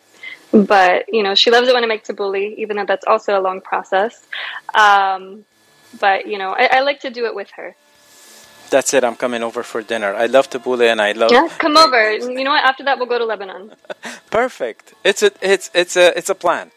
But 0.51 1.13
you 1.13 1.23
know, 1.23 1.35
she 1.35 1.51
loves 1.51 1.67
it 1.67 1.73
when 1.73 1.83
I 1.83 1.87
make 1.87 2.05
tabbouleh, 2.05 2.55
even 2.57 2.77
though 2.77 2.85
that's 2.85 3.05
also 3.05 3.39
a 3.39 3.41
long 3.41 3.61
process. 3.61 4.25
Um, 4.73 5.45
but 5.99 6.27
you 6.27 6.37
know, 6.37 6.51
I, 6.51 6.77
I, 6.77 6.79
like 6.81 7.01
to 7.01 7.09
do 7.09 7.25
it 7.25 7.35
with 7.35 7.49
her. 7.51 7.75
That's 8.69 8.93
it. 8.93 9.03
I'm 9.03 9.15
coming 9.15 9.43
over 9.43 9.63
for 9.63 9.81
dinner. 9.81 10.13
I 10.13 10.25
love 10.25 10.49
tabbouleh, 10.49 10.91
and 10.91 11.01
I 11.01 11.11
love. 11.11 11.31
Yeah, 11.31 11.47
come 11.57 11.77
over. 11.77 12.11
You 12.11 12.43
know 12.43 12.51
what? 12.51 12.63
After 12.63 12.83
that, 12.85 12.97
we'll 12.97 13.07
go 13.07 13.19
to 13.19 13.25
Lebanon. 13.25 13.71
Perfect. 14.29 14.93
It's 15.03 15.23
a 15.23 15.31
it's 15.41 15.69
it's 15.73 15.95
a 15.95 16.17
it's 16.17 16.29
a 16.29 16.35
plan. 16.35 16.71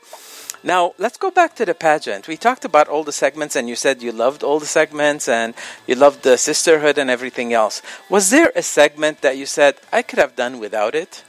Now, 0.62 0.94
let's 0.98 1.16
go 1.16 1.30
back 1.30 1.54
to 1.56 1.64
the 1.64 1.74
pageant. 1.74 2.26
We 2.26 2.36
talked 2.36 2.64
about 2.64 2.88
all 2.88 3.04
the 3.04 3.12
segments, 3.12 3.54
and 3.54 3.68
you 3.68 3.76
said 3.76 4.02
you 4.02 4.10
loved 4.10 4.42
all 4.42 4.58
the 4.58 4.66
segments 4.66 5.28
and 5.28 5.54
you 5.86 5.94
loved 5.94 6.22
the 6.22 6.36
sisterhood 6.36 6.98
and 6.98 7.08
everything 7.08 7.52
else. 7.52 7.80
Was 8.08 8.30
there 8.30 8.50
a 8.56 8.62
segment 8.62 9.20
that 9.20 9.36
you 9.36 9.46
said, 9.46 9.76
I 9.92 10.02
could 10.02 10.18
have 10.18 10.34
done 10.34 10.58
without 10.58 10.94
it? 10.94 11.22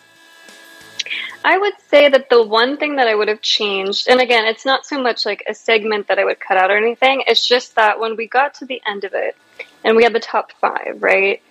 I 1.43 1.57
would 1.57 1.73
say 1.89 2.09
that 2.09 2.29
the 2.29 2.43
one 2.43 2.77
thing 2.77 2.97
that 2.97 3.07
I 3.07 3.15
would 3.15 3.27
have 3.27 3.41
changed, 3.41 4.07
and 4.07 4.19
again, 4.19 4.45
it's 4.45 4.65
not 4.65 4.85
so 4.85 5.01
much 5.01 5.25
like 5.25 5.43
a 5.47 5.53
segment 5.53 6.07
that 6.07 6.19
I 6.19 6.25
would 6.25 6.39
cut 6.39 6.57
out 6.57 6.71
or 6.71 6.77
anything, 6.77 7.23
it's 7.27 7.47
just 7.47 7.75
that 7.75 7.99
when 7.99 8.15
we 8.15 8.27
got 8.27 8.55
to 8.55 8.65
the 8.65 8.81
end 8.85 9.03
of 9.03 9.13
it 9.13 9.35
and 9.83 9.95
we 9.95 10.03
had 10.03 10.13
the 10.13 10.19
top 10.19 10.51
five, 10.53 10.97
right? 11.01 11.41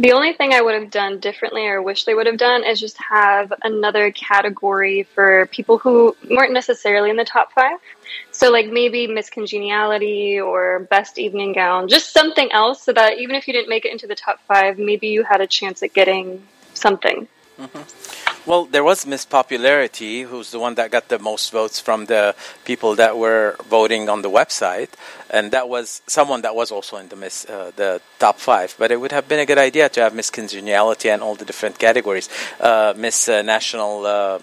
The 0.00 0.12
only 0.12 0.32
thing 0.32 0.52
I 0.52 0.60
would 0.60 0.80
have 0.80 0.92
done 0.92 1.18
differently 1.18 1.66
or 1.66 1.82
wish 1.82 2.04
they 2.04 2.14
would 2.14 2.26
have 2.26 2.36
done 2.36 2.62
is 2.62 2.78
just 2.78 2.96
have 2.98 3.52
another 3.64 4.12
category 4.12 5.02
for 5.02 5.46
people 5.46 5.78
who 5.78 6.16
weren't 6.30 6.52
necessarily 6.52 7.10
in 7.10 7.16
the 7.16 7.24
top 7.24 7.52
five. 7.52 7.78
So, 8.30 8.52
like 8.52 8.68
maybe 8.68 9.08
Miss 9.08 9.28
Congeniality 9.28 10.38
or 10.40 10.86
Best 10.88 11.18
Evening 11.18 11.52
Gown, 11.52 11.88
just 11.88 12.12
something 12.12 12.52
else 12.52 12.82
so 12.84 12.92
that 12.92 13.18
even 13.18 13.34
if 13.34 13.48
you 13.48 13.52
didn't 13.52 13.68
make 13.68 13.84
it 13.84 13.90
into 13.90 14.06
the 14.06 14.14
top 14.14 14.38
five, 14.46 14.78
maybe 14.78 15.08
you 15.08 15.24
had 15.24 15.40
a 15.40 15.48
chance 15.48 15.82
at 15.82 15.92
getting 15.92 16.46
something. 16.74 17.26
Mm-hmm. 17.58 18.27
Well, 18.46 18.64
there 18.64 18.84
was 18.84 19.06
Miss 19.06 19.24
Popularity, 19.24 20.22
who's 20.22 20.50
the 20.50 20.58
one 20.58 20.74
that 20.76 20.90
got 20.90 21.08
the 21.08 21.18
most 21.18 21.52
votes 21.52 21.80
from 21.80 22.06
the 22.06 22.34
people 22.64 22.94
that 22.96 23.16
were 23.16 23.56
voting 23.68 24.08
on 24.08 24.22
the 24.22 24.30
website, 24.30 24.88
and 25.30 25.50
that 25.52 25.68
was 25.68 26.02
someone 26.06 26.42
that 26.42 26.54
was 26.54 26.70
also 26.70 26.96
in 26.96 27.08
the 27.08 27.16
Miss 27.16 27.44
uh, 27.44 27.72
the 27.76 28.00
top 28.18 28.38
five. 28.38 28.74
But 28.78 28.90
it 28.90 29.00
would 29.00 29.12
have 29.12 29.28
been 29.28 29.40
a 29.40 29.46
good 29.46 29.58
idea 29.58 29.88
to 29.90 30.00
have 30.00 30.14
Miss 30.14 30.30
Congeniality 30.30 31.10
and 31.10 31.22
all 31.22 31.34
the 31.34 31.44
different 31.44 31.78
categories, 31.78 32.28
uh, 32.60 32.94
Miss 32.96 33.28
uh, 33.28 33.42
National. 33.42 34.06
Uh, 34.06 34.38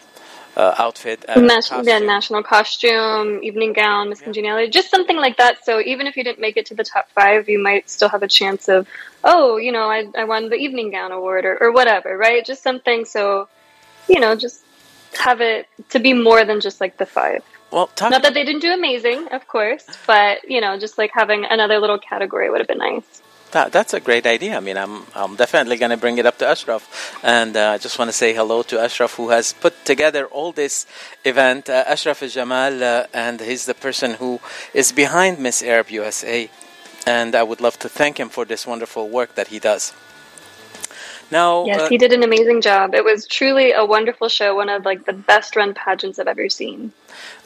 uh, 0.57 0.73
outfit, 0.77 1.25
national, 1.35 1.85
yeah, 1.85 1.99
national 1.99 2.41
costume, 2.41 3.43
evening 3.43 3.73
gown, 3.73 4.07
Miss 4.07 4.19
yeah. 4.19 4.25
Congeniality, 4.25 4.69
just 4.69 4.89
something 4.89 5.17
like 5.17 5.35
that. 5.35 5.65
So 5.65 5.81
even 5.81 6.07
if 6.07 6.15
you 6.15 6.23
didn't 6.23 6.39
make 6.39 6.55
it 6.55 6.67
to 6.67 6.75
the 6.75 6.83
top 6.85 7.09
five, 7.11 7.49
you 7.49 7.61
might 7.61 7.89
still 7.89 8.07
have 8.07 8.23
a 8.23 8.27
chance 8.29 8.69
of, 8.69 8.87
oh, 9.23 9.57
you 9.57 9.73
know, 9.73 9.89
I, 9.89 10.05
I 10.17 10.23
won 10.23 10.47
the 10.47 10.55
evening 10.55 10.91
gown 10.91 11.11
award 11.11 11.43
or, 11.43 11.61
or 11.61 11.73
whatever, 11.73 12.17
right? 12.17 12.45
Just 12.45 12.63
something 12.63 13.03
so 13.03 13.49
you 14.07 14.19
know, 14.19 14.35
just 14.35 14.63
have 15.17 15.41
it 15.41 15.67
to 15.89 15.99
be 15.99 16.13
more 16.13 16.45
than 16.45 16.61
just 16.61 16.81
like 16.81 16.97
the 16.97 17.05
five. 17.05 17.43
Well, 17.71 17.89
not 17.99 18.21
that 18.21 18.33
they 18.33 18.45
didn't 18.45 18.61
do 18.61 18.73
amazing, 18.73 19.27
of 19.31 19.47
course, 19.47 19.85
but 20.07 20.49
you 20.49 20.61
know, 20.61 20.77
just 20.77 20.97
like 20.97 21.11
having 21.13 21.45
another 21.45 21.79
little 21.79 21.97
category 21.97 22.49
would 22.49 22.59
have 22.59 22.67
been 22.67 22.77
nice. 22.77 23.21
That, 23.51 23.71
that's 23.71 23.93
a 23.93 23.99
great 23.99 24.25
idea. 24.25 24.57
I 24.57 24.59
mean, 24.59 24.77
I'm, 24.77 25.03
I'm 25.15 25.35
definitely 25.35 25.77
going 25.77 25.91
to 25.91 25.97
bring 25.97 26.17
it 26.17 26.25
up 26.25 26.37
to 26.39 26.47
Ashraf. 26.47 27.17
And 27.23 27.55
uh, 27.55 27.71
I 27.71 27.77
just 27.77 27.97
want 27.97 28.09
to 28.09 28.13
say 28.13 28.33
hello 28.33 28.63
to 28.63 28.79
Ashraf, 28.79 29.15
who 29.15 29.29
has 29.29 29.53
put 29.53 29.85
together 29.85 30.25
all 30.25 30.51
this 30.51 30.85
event. 31.23 31.69
Uh, 31.69 31.85
Ashraf 31.87 32.19
Jamal, 32.19 32.83
uh, 32.83 33.05
and 33.13 33.39
he's 33.39 33.65
the 33.65 33.73
person 33.73 34.15
who 34.15 34.41
is 34.73 34.91
behind 34.91 35.39
Miss 35.39 35.61
Arab 35.63 35.89
USA. 35.89 36.49
And 37.07 37.33
I 37.33 37.43
would 37.43 37.61
love 37.61 37.79
to 37.79 37.87
thank 37.87 38.19
him 38.19 38.29
for 38.29 38.43
this 38.45 38.67
wonderful 38.67 39.07
work 39.07 39.35
that 39.35 39.47
he 39.47 39.59
does. 39.59 39.93
Now, 41.31 41.65
yes, 41.65 41.81
uh, 41.81 41.89
he 41.89 41.97
did 41.97 42.13
an 42.13 42.23
amazing 42.23 42.61
job. 42.61 42.93
It 42.93 43.03
was 43.03 43.27
truly 43.27 43.71
a 43.71 43.83
wonderful 43.83 44.29
show, 44.29 44.55
one 44.55 44.69
of 44.69 44.85
like 44.85 45.05
the 45.05 45.13
best 45.13 45.55
run 45.55 45.73
pageants 45.73 46.19
I've 46.19 46.27
ever 46.27 46.49
seen. 46.49 46.93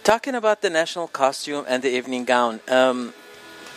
Talking 0.04 0.36
about 0.36 0.62
the 0.62 0.70
national 0.70 1.08
costume 1.08 1.66
and 1.68 1.82
the 1.82 1.90
evening 1.90 2.26
gown, 2.26 2.60
um, 2.68 3.14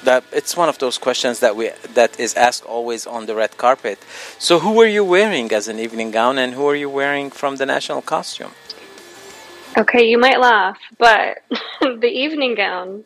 that 0.05 0.25
it's 0.33 0.57
one 0.57 0.69
of 0.69 0.79
those 0.79 0.99
questions 0.99 1.39
that 1.41 1.55
we 1.55 1.71
that 1.95 2.19
is 2.19 2.35
asked 2.35 2.65
always 2.65 3.07
on 3.07 3.27
the 3.27 3.35
red 3.35 3.57
carpet. 3.57 3.99
So, 4.39 4.59
who 4.59 4.73
were 4.73 4.87
you 4.87 5.05
wearing 5.05 5.53
as 5.53 5.69
an 5.69 5.79
evening 5.79 6.11
gown, 6.11 6.39
and 6.39 6.55
who 6.55 6.67
are 6.67 6.75
you 6.75 6.91
wearing 6.91 7.31
from 7.31 7.57
the 7.57 7.67
national 7.67 8.03
costume? 8.03 8.53
Okay, 9.79 10.05
you 10.05 10.19
might 10.19 10.41
laugh, 10.41 10.79
but 10.99 11.43
the 11.81 12.09
evening 12.09 12.55
gown 12.55 13.05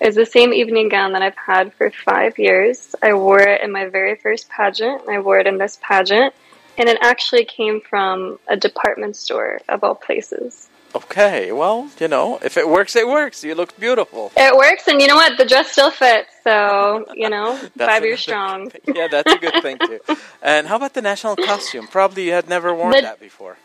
is 0.00 0.14
the 0.14 0.26
same 0.26 0.52
evening 0.52 0.88
gown 0.88 1.12
that 1.12 1.22
I've 1.22 1.36
had 1.36 1.72
for 1.74 1.90
five 1.90 2.38
years. 2.38 2.94
I 3.02 3.14
wore 3.14 3.40
it 3.40 3.62
in 3.62 3.72
my 3.72 3.86
very 3.88 4.16
first 4.16 4.48
pageant, 4.48 5.02
and 5.02 5.10
I 5.10 5.20
wore 5.20 5.38
it 5.38 5.46
in 5.46 5.58
this 5.58 5.78
pageant, 5.82 6.34
and 6.76 6.88
it 6.88 6.98
actually 7.00 7.44
came 7.44 7.80
from 7.80 8.38
a 8.48 8.56
department 8.56 9.16
store 9.16 9.60
of 9.68 9.82
all 9.82 9.94
places. 9.94 10.68
Okay, 10.94 11.52
well, 11.52 11.90
you 12.00 12.08
know, 12.08 12.38
if 12.42 12.56
it 12.56 12.66
works, 12.66 12.96
it 12.96 13.06
works. 13.06 13.44
You 13.44 13.54
look 13.54 13.78
beautiful. 13.78 14.32
It 14.36 14.56
works, 14.56 14.88
and 14.88 15.00
you 15.00 15.06
know 15.06 15.16
what? 15.16 15.36
The 15.36 15.44
dress 15.44 15.70
still 15.72 15.90
fits, 15.90 16.30
so 16.42 17.04
you 17.14 17.28
know, 17.28 17.56
five 17.78 18.02
years 18.04 18.20
strong. 18.20 18.72
yeah, 18.94 19.08
that's 19.08 19.30
a 19.30 19.36
good 19.36 19.62
thing 19.62 19.78
too. 19.78 20.00
And 20.40 20.66
how 20.66 20.76
about 20.76 20.94
the 20.94 21.02
national 21.02 21.36
costume? 21.36 21.88
Probably 21.88 22.24
you 22.24 22.32
had 22.32 22.48
never 22.48 22.74
worn 22.74 22.92
the, 22.92 23.02
that 23.02 23.20
before. 23.20 23.58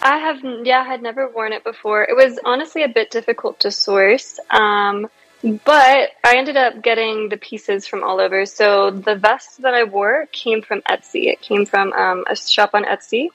I 0.00 0.18
have, 0.18 0.38
yeah, 0.64 0.80
I 0.80 0.84
had 0.84 1.02
never 1.02 1.28
worn 1.28 1.52
it 1.52 1.62
before. 1.62 2.04
It 2.04 2.14
was 2.16 2.38
honestly 2.44 2.82
a 2.82 2.88
bit 2.88 3.10
difficult 3.10 3.60
to 3.60 3.70
source. 3.70 4.38
Um, 4.50 5.08
but 5.44 6.10
I 6.24 6.36
ended 6.36 6.56
up 6.56 6.80
getting 6.82 7.28
the 7.28 7.36
pieces 7.36 7.86
from 7.86 8.02
all 8.02 8.18
over. 8.18 8.46
So 8.46 8.90
the 8.90 9.14
vest 9.14 9.60
that 9.60 9.74
I 9.74 9.84
wore 9.84 10.26
came 10.32 10.62
from 10.62 10.80
Etsy. 10.82 11.26
It 11.26 11.42
came 11.42 11.66
from 11.66 11.92
um, 11.92 12.24
a 12.28 12.34
shop 12.34 12.70
on 12.72 12.84
Etsy, 12.84 13.28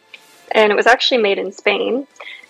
and 0.52 0.72
it 0.72 0.76
was 0.76 0.88
actually 0.88 1.22
made 1.22 1.38
in 1.38 1.52
Spain. 1.52 2.08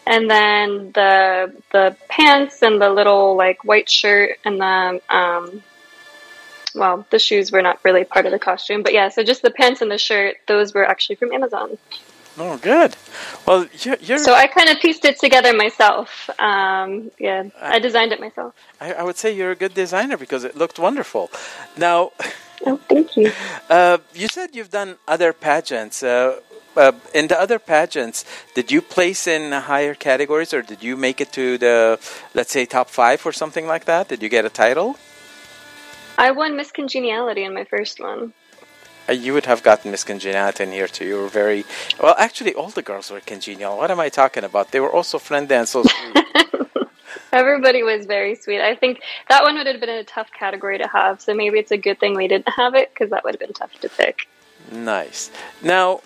And 0.08 0.30
then 0.30 0.92
the 0.94 1.54
the 1.72 1.96
pants 2.08 2.64
and 2.64 2.82
the 2.82 2.90
little 2.90 3.36
like 3.36 3.66
white 3.66 3.90
shirt 3.90 4.38
and 4.46 4.62
the 4.62 5.02
um, 5.10 5.62
well, 6.74 7.06
the 7.10 7.20
shoes 7.20 7.52
were 7.52 7.62
not 7.62 7.80
really 7.84 8.06
part 8.06 8.26
of 8.26 8.32
the 8.32 8.40
costume, 8.40 8.82
but 8.82 8.94
yeah. 8.94 9.10
So 9.10 9.24
just 9.24 9.42
the 9.42 9.52
pants 9.52 9.82
and 9.82 9.92
the 9.92 9.98
shirt; 9.98 10.38
those 10.48 10.74
were 10.74 10.86
actually 10.86 11.18
from 11.18 11.34
Amazon. 11.34 11.78
Oh, 12.42 12.58
good. 12.58 12.96
Well, 13.46 13.68
you're, 13.82 13.98
you're 14.00 14.18
so 14.18 14.34
I 14.34 14.48
kind 14.48 14.70
of 14.70 14.80
pieced 14.80 15.04
it 15.04 15.20
together 15.20 15.54
myself. 15.54 16.30
Um, 16.40 17.12
yeah, 17.20 17.44
I, 17.62 17.76
I, 17.76 17.80
designed 17.80 18.14
it 18.14 18.22
myself. 18.22 18.54
I, 18.80 18.94
I, 18.94 19.04
would 19.04 19.18
say 19.18 19.36
you're 19.36 19.52
a 19.52 19.56
good 19.56 19.74
designer 19.74 20.16
because 20.16 20.46
it 20.46 20.56
looked 20.56 20.80
wonderful. 20.80 21.30
Now, 21.76 22.14
oh, 22.66 22.80
thank 22.88 23.18
you. 23.18 23.32
Uh, 23.70 23.98
you 24.16 24.28
said 24.28 24.56
you've 24.56 24.72
done 24.72 24.96
other 25.08 25.34
pageants. 25.34 26.02
Uh, 26.02 26.40
uh, 26.78 26.94
in 27.14 27.28
the 27.28 27.40
other 27.40 27.60
pageants, 27.60 28.24
did 28.56 28.72
you 28.72 28.82
place 28.82 29.28
in 29.28 29.52
higher 29.52 29.94
categories, 29.94 30.54
or 30.54 30.62
did 30.62 30.82
you 30.82 30.96
make 30.96 31.20
it 31.20 31.32
to 31.34 31.58
the, 31.58 32.00
let's 32.34 32.52
say, 32.52 32.66
top 32.66 32.90
five 32.90 33.26
or 33.26 33.34
something 33.34 33.68
like 33.68 33.86
that? 33.86 34.08
Did 34.08 34.24
you 34.24 34.30
get 34.30 34.46
a 34.46 34.50
title? 34.50 34.98
I 36.18 36.32
won 36.32 36.56
Miss 36.56 36.72
Congeniality 36.72 37.44
in 37.44 37.54
my 37.54 37.66
first 37.66 38.00
one. 38.00 38.34
Uh, 39.10 39.14
you 39.14 39.34
would 39.34 39.48
have 39.48 39.64
gotten 39.64 39.90
Miss 39.92 40.04
Congeniality 40.04 40.64
in 40.64 40.72
here 40.72 40.88
too. 40.88 41.06
You 41.06 41.22
were 41.22 41.28
very 41.28 41.66
well. 42.02 42.16
Actually, 42.18 42.54
all 42.54 42.70
the 42.70 42.84
girls 42.84 43.10
were 43.10 43.20
congenial. 43.22 43.78
What 43.78 43.90
am 43.90 44.00
I 44.00 44.10
talking 44.10 44.44
about? 44.44 44.72
They 44.72 44.80
were 44.80 44.92
also 44.92 45.18
friendly 45.18 45.56
and 45.56 45.68
so 45.68 45.84
sweet. 45.84 46.26
Everybody 47.34 47.84
was 47.84 48.06
very 48.06 48.36
sweet. 48.36 48.62
I 48.62 48.76
think 48.76 49.02
that 49.30 49.44
one 49.44 49.56
would 49.56 49.68
have 49.68 49.80
been 49.80 49.90
a 49.90 50.04
tough 50.04 50.32
category 50.32 50.78
to 50.78 50.88
have. 50.88 51.22
So 51.22 51.34
maybe 51.34 51.58
it's 51.60 51.72
a 51.72 51.78
good 51.78 52.00
thing 52.00 52.16
we 52.16 52.28
didn't 52.28 52.50
have 52.50 52.76
it 52.76 52.92
because 52.94 53.10
that 53.10 53.24
would 53.24 53.34
have 53.34 53.40
been 53.40 53.54
tough 53.54 53.74
to 53.82 53.90
pick. 53.90 54.28
Nice. 54.72 55.32
Now, 55.62 56.02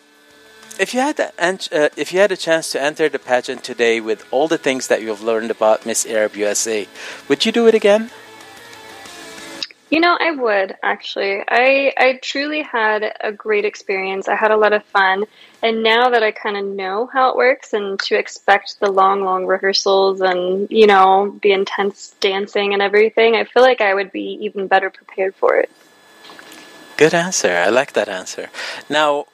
if 0.79 0.93
you 0.93 1.01
had 1.01 1.17
the, 1.17 1.33
uh, 1.37 1.89
if 1.97 2.13
you 2.13 2.19
had 2.19 2.31
a 2.31 2.37
chance 2.37 2.71
to 2.71 2.81
enter 2.81 3.09
the 3.09 3.19
pageant 3.19 3.63
today 3.63 3.99
with 3.99 4.25
all 4.31 4.47
the 4.47 4.57
things 4.57 4.87
that 4.87 5.01
you've 5.01 5.21
learned 5.21 5.51
about 5.51 5.85
Miss 5.85 6.05
Arab 6.05 6.35
USA, 6.35 6.87
would 7.27 7.45
you 7.45 7.51
do 7.51 7.67
it 7.67 7.75
again? 7.75 8.11
You 9.93 9.99
know, 9.99 10.17
I 10.19 10.31
would 10.31 10.75
actually. 10.81 11.43
I 11.47 11.93
I 11.95 12.19
truly 12.19 12.63
had 12.63 13.13
a 13.21 13.31
great 13.31 13.63
experience. 13.63 14.27
I 14.27 14.33
had 14.33 14.49
a 14.49 14.57
lot 14.57 14.73
of 14.73 14.83
fun, 14.85 15.25
and 15.61 15.83
now 15.83 16.09
that 16.09 16.23
I 16.23 16.31
kind 16.31 16.57
of 16.57 16.65
know 16.65 17.05
how 17.13 17.29
it 17.29 17.35
works 17.35 17.73
and 17.73 17.99
to 17.99 18.17
expect 18.17 18.79
the 18.79 18.89
long, 18.89 19.23
long 19.23 19.45
rehearsals 19.45 20.19
and 20.19 20.67
you 20.71 20.87
know 20.87 21.37
the 21.43 21.51
intense 21.51 22.15
dancing 22.19 22.73
and 22.73 22.81
everything, 22.81 23.35
I 23.35 23.43
feel 23.43 23.61
like 23.61 23.81
I 23.81 23.93
would 23.93 24.11
be 24.11 24.39
even 24.41 24.65
better 24.65 24.89
prepared 24.89 25.35
for 25.35 25.57
it. 25.57 25.69
Good 26.97 27.13
answer. 27.13 27.51
I 27.51 27.69
like 27.69 27.93
that 27.93 28.09
answer. 28.09 28.49
Now, 28.89 29.27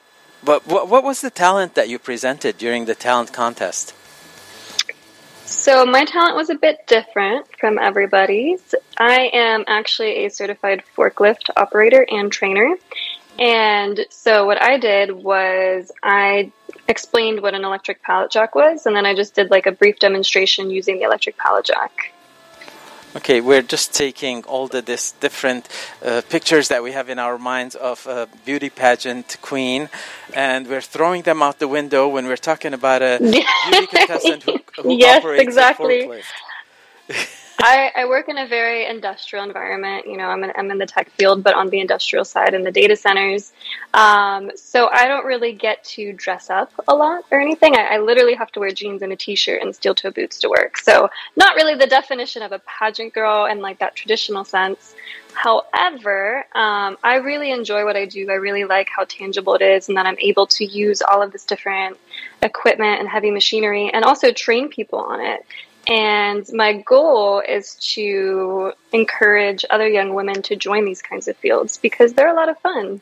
but 0.44 0.68
what 0.68 0.89
what 0.89 1.06
was 1.06 1.22
the 1.22 1.30
talent 1.32 1.75
that 1.75 1.88
you 1.88 1.98
presented 2.00 2.58
during 2.58 2.84
the 2.84 2.96
talent 2.96 3.32
contest? 3.32 3.94
So 5.50 5.84
my 5.86 6.06
talent 6.06 6.36
was 6.36 6.50
a 6.50 6.56
bit 6.56 6.86
different 6.86 7.48
from 7.60 7.79
everybody's. 7.79 8.75
I 8.98 9.32
am 9.34 9.65
actually 9.68 10.25
a 10.25 10.29
certified 10.29 10.84
forklift 10.96 11.50
operator 11.58 12.06
and 12.10 12.32
trainer. 12.32 12.75
And 13.39 14.06
so 14.10 14.46
what 14.46 14.62
I 14.62 14.77
did 14.77 15.12
was 15.12 15.91
I 16.03 16.51
explained 16.88 17.41
what 17.41 17.56
an 17.56 17.65
electric 17.65 18.03
pallet 18.03 18.32
jack 18.32 18.53
was, 18.53 18.86
and 18.86 18.96
then 18.96 19.06
I 19.06 19.15
just 19.15 19.34
did 19.34 19.50
like 19.50 19.65
a 19.65 19.72
brief 19.72 19.98
demonstration 20.00 20.70
using 20.70 20.98
the 21.00 21.03
electric 21.03 21.36
pallet 21.38 21.65
jack. 21.65 22.13
Okay, 23.16 23.42
we're 23.42 23.63
just 23.63 23.92
taking 23.92 24.44
all 24.44 24.68
the 24.68 24.84
this 24.84 25.13
different 25.13 25.68
uh, 26.06 26.22
pictures 26.30 26.68
that 26.68 26.84
we 26.84 26.92
have 26.92 27.10
in 27.10 27.18
our 27.18 27.39
minds 27.39 27.74
of 27.75 28.06
a 28.06 28.28
beauty 28.46 28.70
pageant 28.70 29.38
queen, 29.42 29.89
and 30.36 30.68
we're 30.68 30.82
throwing 30.82 31.24
them 31.24 31.42
out 31.42 31.58
the 31.58 31.68
window 31.68 32.08
when 32.08 32.28
we're 32.28 32.38
talking 32.38 32.72
about 32.72 33.01
a 33.01 33.18
beauty 33.72 33.88
contestant 33.88 34.44
who, 34.44 34.60
who 34.84 34.96
yes, 34.96 35.18
operates 35.18 35.42
exactly. 35.42 36.01
a 36.01 36.08
forklift. 36.08 37.36
I, 37.62 37.92
I, 37.94 38.06
work 38.06 38.30
in 38.30 38.38
a 38.38 38.48
very 38.48 38.86
industrial 38.86 39.44
environment. 39.44 40.06
You 40.08 40.16
know, 40.16 40.28
I'm 40.28 40.44
in, 40.46 40.51
I'm 40.56 40.72
in 40.72 40.78
the 40.78 40.86
tech 40.86 41.10
field, 41.12 41.44
but 41.44 41.56
on 41.56 41.68
the 41.68 41.82
industrial 41.82 42.24
side 42.24 42.54
in 42.54 42.63
the 42.63 42.72
data 42.72 42.96
centers. 42.96 43.51
Um, 43.94 44.51
so 44.56 44.88
I 44.89 45.08
don't 45.10 45.25
really 45.25 45.51
get 45.51 45.84
to 45.96 46.13
dress 46.13 46.50
up 46.50 46.72
a 46.88 46.96
lot 46.96 47.25
or 47.32 47.39
anything. 47.39 47.75
I, 47.75 47.96
I 47.96 47.98
literally 48.00 48.36
have 48.36 48.50
to 48.54 48.62
wear 48.62 48.72
jeans 48.72 49.01
and 49.01 49.12
a 49.12 49.18
t-shirt 49.18 49.62
and 49.62 49.75
steel 49.75 49.94
toe 49.94 50.12
boots 50.12 50.39
to 50.39 50.50
work. 50.50 50.78
So 50.78 51.10
not 51.36 51.56
really 51.56 51.75
the 51.75 51.88
definition 51.88 52.44
of 52.44 52.54
a 52.54 52.60
pageant 52.60 53.13
girl 53.13 53.46
in 53.46 53.60
like 53.60 53.80
that 53.80 53.94
traditional 53.94 54.46
sense. 54.46 54.96
However, 55.34 56.46
um, 56.56 56.98
I 57.04 57.16
really 57.24 57.51
enjoy 57.51 57.86
what 57.86 57.96
I 57.96 58.06
do. 58.06 58.30
I 58.30 58.34
really 58.34 58.66
like 58.66 58.88
how 58.89 59.06
tangible 59.06 59.56
it 59.56 59.62
is, 59.62 59.88
and 59.88 59.98
that 59.98 60.06
I'm 60.06 60.18
able 60.20 60.48
to 60.48 60.66
use 60.66 61.01
all 61.01 61.22
of 61.22 61.32
this 61.32 61.46
different 61.46 61.98
equipment 62.42 63.00
and 63.00 63.08
heavy 63.08 63.32
machinery, 63.32 63.89
and 63.94 64.04
also 64.04 64.32
train 64.32 64.70
people 64.70 65.00
on 65.00 65.22
it. 65.22 65.46
And 65.89 66.46
my 66.53 66.74
goal 66.74 67.41
is 67.41 67.74
to 67.96 68.74
encourage 68.93 69.65
other 69.72 69.88
young 69.88 70.13
women 70.13 70.43
to 70.43 70.55
join 70.55 70.86
these 70.86 71.01
kinds 71.01 71.27
of 71.27 71.36
fields 71.38 71.77
because 71.77 72.13
they're 72.13 72.31
a 72.31 72.36
lot 72.36 72.48
of 72.48 72.60
fun. 72.60 73.01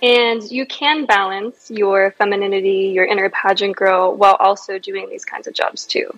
And 0.00 0.48
you 0.48 0.64
can 0.64 1.06
balance 1.06 1.68
your 1.68 2.12
femininity, 2.12 2.92
your 2.94 3.04
inner 3.04 3.28
pageant 3.28 3.74
girl, 3.74 4.14
while 4.14 4.36
also 4.38 4.78
doing 4.78 5.10
these 5.10 5.24
kinds 5.24 5.48
of 5.48 5.54
jobs 5.54 5.84
too. 5.84 6.16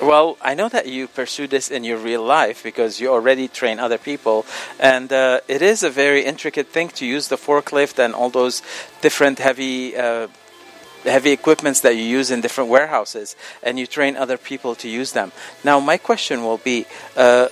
Well, 0.00 0.38
I 0.40 0.54
know 0.54 0.68
that 0.70 0.86
you 0.86 1.08
pursue 1.08 1.46
this 1.46 1.70
in 1.70 1.84
your 1.84 1.98
real 1.98 2.22
life 2.22 2.62
because 2.62 3.00
you 3.00 3.12
already 3.12 3.48
train 3.48 3.78
other 3.78 3.98
people, 3.98 4.46
and 4.78 5.12
uh, 5.12 5.40
it 5.46 5.60
is 5.60 5.82
a 5.82 5.90
very 5.90 6.24
intricate 6.24 6.68
thing 6.68 6.88
to 6.90 7.04
use 7.04 7.28
the 7.28 7.36
forklift 7.36 7.98
and 7.98 8.14
all 8.14 8.30
those 8.30 8.62
different 9.02 9.40
heavy 9.40 9.94
uh, 9.94 10.28
heavy 11.04 11.32
equipments 11.32 11.80
that 11.80 11.96
you 11.96 12.02
use 12.02 12.30
in 12.30 12.40
different 12.40 12.70
warehouses 12.70 13.36
and 13.62 13.78
you 13.78 13.86
train 13.86 14.16
other 14.16 14.36
people 14.36 14.74
to 14.76 14.88
use 14.88 15.12
them. 15.12 15.32
Now, 15.64 15.80
my 15.80 15.96
question 15.96 16.42
will 16.44 16.58
be 16.58 16.86
uh, 17.16 17.48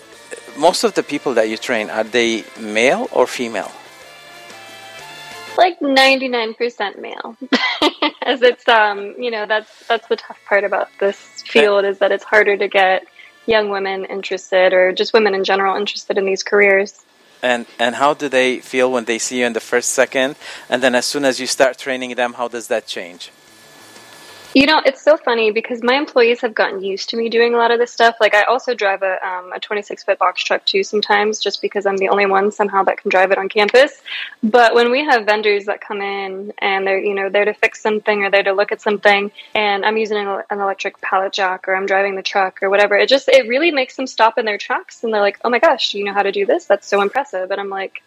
most 0.56 0.84
of 0.84 0.94
the 0.94 1.02
people 1.02 1.34
that 1.34 1.48
you 1.48 1.56
train, 1.56 1.90
are 1.90 2.04
they 2.04 2.44
male 2.58 3.08
or 3.12 3.26
female? 3.26 3.72
Like 5.56 5.80
99% 5.80 7.00
male. 7.00 7.36
As 8.22 8.42
it's, 8.42 8.68
um, 8.68 9.14
you 9.18 9.30
know, 9.30 9.46
that's, 9.46 9.86
that's 9.86 10.06
the 10.08 10.16
tough 10.16 10.38
part 10.46 10.64
about 10.64 10.88
this 11.00 11.16
field 11.42 11.84
is 11.84 11.98
that 11.98 12.12
it's 12.12 12.24
harder 12.24 12.56
to 12.56 12.68
get 12.68 13.06
young 13.46 13.70
women 13.70 14.04
interested 14.04 14.72
or 14.72 14.92
just 14.92 15.12
women 15.12 15.34
in 15.34 15.42
general 15.42 15.76
interested 15.76 16.18
in 16.18 16.26
these 16.26 16.42
careers 16.42 17.02
and 17.42 17.66
and 17.78 17.96
how 17.96 18.14
do 18.14 18.28
they 18.28 18.58
feel 18.58 18.90
when 18.90 19.04
they 19.04 19.18
see 19.18 19.40
you 19.40 19.46
in 19.46 19.52
the 19.52 19.60
first 19.60 19.90
second? 19.90 20.36
And 20.68 20.82
then 20.82 20.94
as 20.94 21.06
soon 21.06 21.24
as 21.24 21.40
you 21.40 21.46
start 21.46 21.78
training 21.78 22.14
them 22.14 22.34
how 22.34 22.48
does 22.48 22.68
that 22.68 22.86
change 22.86 23.30
You 24.54 24.64
know, 24.64 24.80
it's 24.86 25.02
so 25.02 25.18
funny 25.18 25.50
because 25.50 25.82
my 25.82 25.94
employees 25.94 26.40
have 26.40 26.54
gotten 26.54 26.82
used 26.82 27.10
to 27.10 27.18
me 27.18 27.28
doing 27.28 27.52
a 27.52 27.58
lot 27.58 27.70
of 27.70 27.78
this 27.78 27.92
stuff. 27.92 28.16
Like, 28.18 28.34
I 28.34 28.44
also 28.44 28.74
drive 28.74 29.02
a 29.02 29.18
um, 29.26 29.52
a 29.52 29.60
26 29.60 30.04
foot 30.04 30.18
box 30.18 30.42
truck 30.42 30.64
too 30.64 30.82
sometimes, 30.82 31.38
just 31.38 31.60
because 31.60 31.84
I'm 31.84 31.98
the 31.98 32.08
only 32.08 32.24
one 32.24 32.50
somehow 32.50 32.82
that 32.84 32.96
can 32.96 33.10
drive 33.10 33.30
it 33.30 33.36
on 33.36 33.50
campus. 33.50 34.00
But 34.42 34.74
when 34.74 34.90
we 34.90 35.04
have 35.04 35.26
vendors 35.26 35.66
that 35.66 35.82
come 35.82 36.00
in 36.00 36.54
and 36.58 36.86
they're 36.86 36.98
you 36.98 37.14
know 37.14 37.28
there 37.28 37.44
to 37.44 37.52
fix 37.52 37.82
something 37.82 38.24
or 38.24 38.30
there 38.30 38.42
to 38.42 38.52
look 38.52 38.72
at 38.72 38.80
something, 38.80 39.30
and 39.54 39.84
I'm 39.84 39.98
using 39.98 40.16
an, 40.16 40.42
an 40.48 40.60
electric 40.60 40.98
pallet 41.02 41.34
jack 41.34 41.68
or 41.68 41.76
I'm 41.76 41.86
driving 41.86 42.16
the 42.16 42.22
truck 42.22 42.62
or 42.62 42.70
whatever, 42.70 42.96
it 42.96 43.10
just 43.10 43.28
it 43.28 43.46
really 43.48 43.70
makes 43.70 43.96
them 43.96 44.06
stop 44.06 44.38
in 44.38 44.46
their 44.46 44.58
tracks 44.58 45.04
and 45.04 45.12
they're 45.12 45.20
like, 45.20 45.38
"Oh 45.44 45.50
my 45.50 45.58
gosh, 45.58 45.92
you 45.92 46.04
know 46.04 46.14
how 46.14 46.22
to 46.22 46.32
do 46.32 46.46
this? 46.46 46.64
That's 46.64 46.86
so 46.86 47.02
impressive!" 47.02 47.50
And 47.50 47.60
I'm 47.60 47.68
like, 47.68 48.02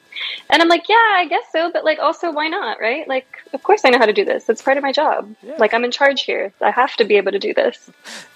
and 0.50 0.62
I'm 0.62 0.68
like, 0.68 0.88
yeah, 0.90 0.96
I 0.96 1.28
guess 1.28 1.44
so, 1.52 1.72
but 1.72 1.84
like 1.84 2.00
also 2.00 2.32
why 2.32 2.48
not, 2.48 2.80
right? 2.80 3.08
Like 3.08 3.28
of 3.54 3.64
course 3.64 3.82
I 3.86 3.90
know 3.90 3.98
how 3.98 4.06
to 4.06 4.14
do 4.14 4.26
this. 4.26 4.50
It's 4.50 4.62
part 4.62 4.78
of 4.78 4.84
my 4.84 4.92
job. 4.92 5.36
Yeah. 5.42 5.56
Like 5.58 5.74
I'm 5.74 5.84
in 5.84 5.92
charge 5.92 6.24
here. 6.24 6.54
I 6.62 6.72
have 6.72 6.96
to 6.98 7.06
be 7.06 7.18
able 7.18 7.32
to 7.32 7.40
do 7.40 7.54
this. 7.54 7.90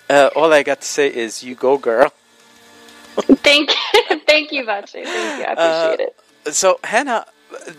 Uh, 0.10 0.30
all 0.36 0.54
I 0.54 0.64
got 0.64 0.82
to 0.82 0.88
say 0.88 1.08
is 1.08 1.44
you 1.44 1.56
go 1.56 1.78
girl. 1.78 2.12
Thank 3.18 3.72
you. 3.72 4.20
Thank 4.28 4.52
you, 4.52 4.66
Vache. 4.66 4.92
Thank 4.92 5.40
you. 5.40 5.46
I 5.46 5.54
appreciate 5.54 6.08
uh, 6.08 6.12
it. 6.48 6.56
So 6.56 6.80
Hanna, 6.84 7.26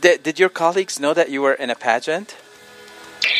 did, 0.00 0.22
did 0.22 0.38
your 0.38 0.48
colleagues 0.48 0.98
know 0.98 1.14
that 1.14 1.30
you 1.30 1.42
were 1.42 1.54
in 1.54 1.70
a 1.70 1.74
pageant? 1.74 2.36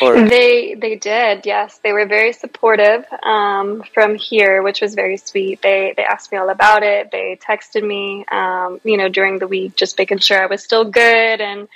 Or? 0.01 0.29
They 0.29 0.75
they 0.75 0.97
did, 0.97 1.47
yes. 1.47 1.79
They 1.83 1.93
were 1.93 2.07
very 2.07 2.33
supportive 2.33 3.05
um, 3.23 3.83
from 3.95 4.15
here, 4.15 4.63
which 4.63 4.81
was 4.81 4.95
very 4.95 5.17
sweet. 5.17 5.63
They 5.63 5.95
they 5.97 6.05
asked 6.05 6.33
me 6.33 6.39
all 6.39 6.49
about 6.49 6.83
it. 6.83 7.11
They 7.11 7.39
texted 7.43 7.87
me, 7.87 8.25
um, 8.31 8.81
you 8.85 8.97
know, 8.97 9.09
during 9.09 9.39
the 9.39 9.47
week, 9.47 9.77
just 9.77 9.99
making 9.99 10.19
sure 10.19 10.43
I 10.43 10.47
was 10.47 10.63
still 10.63 10.85
good 10.85 11.41
and 11.41 11.69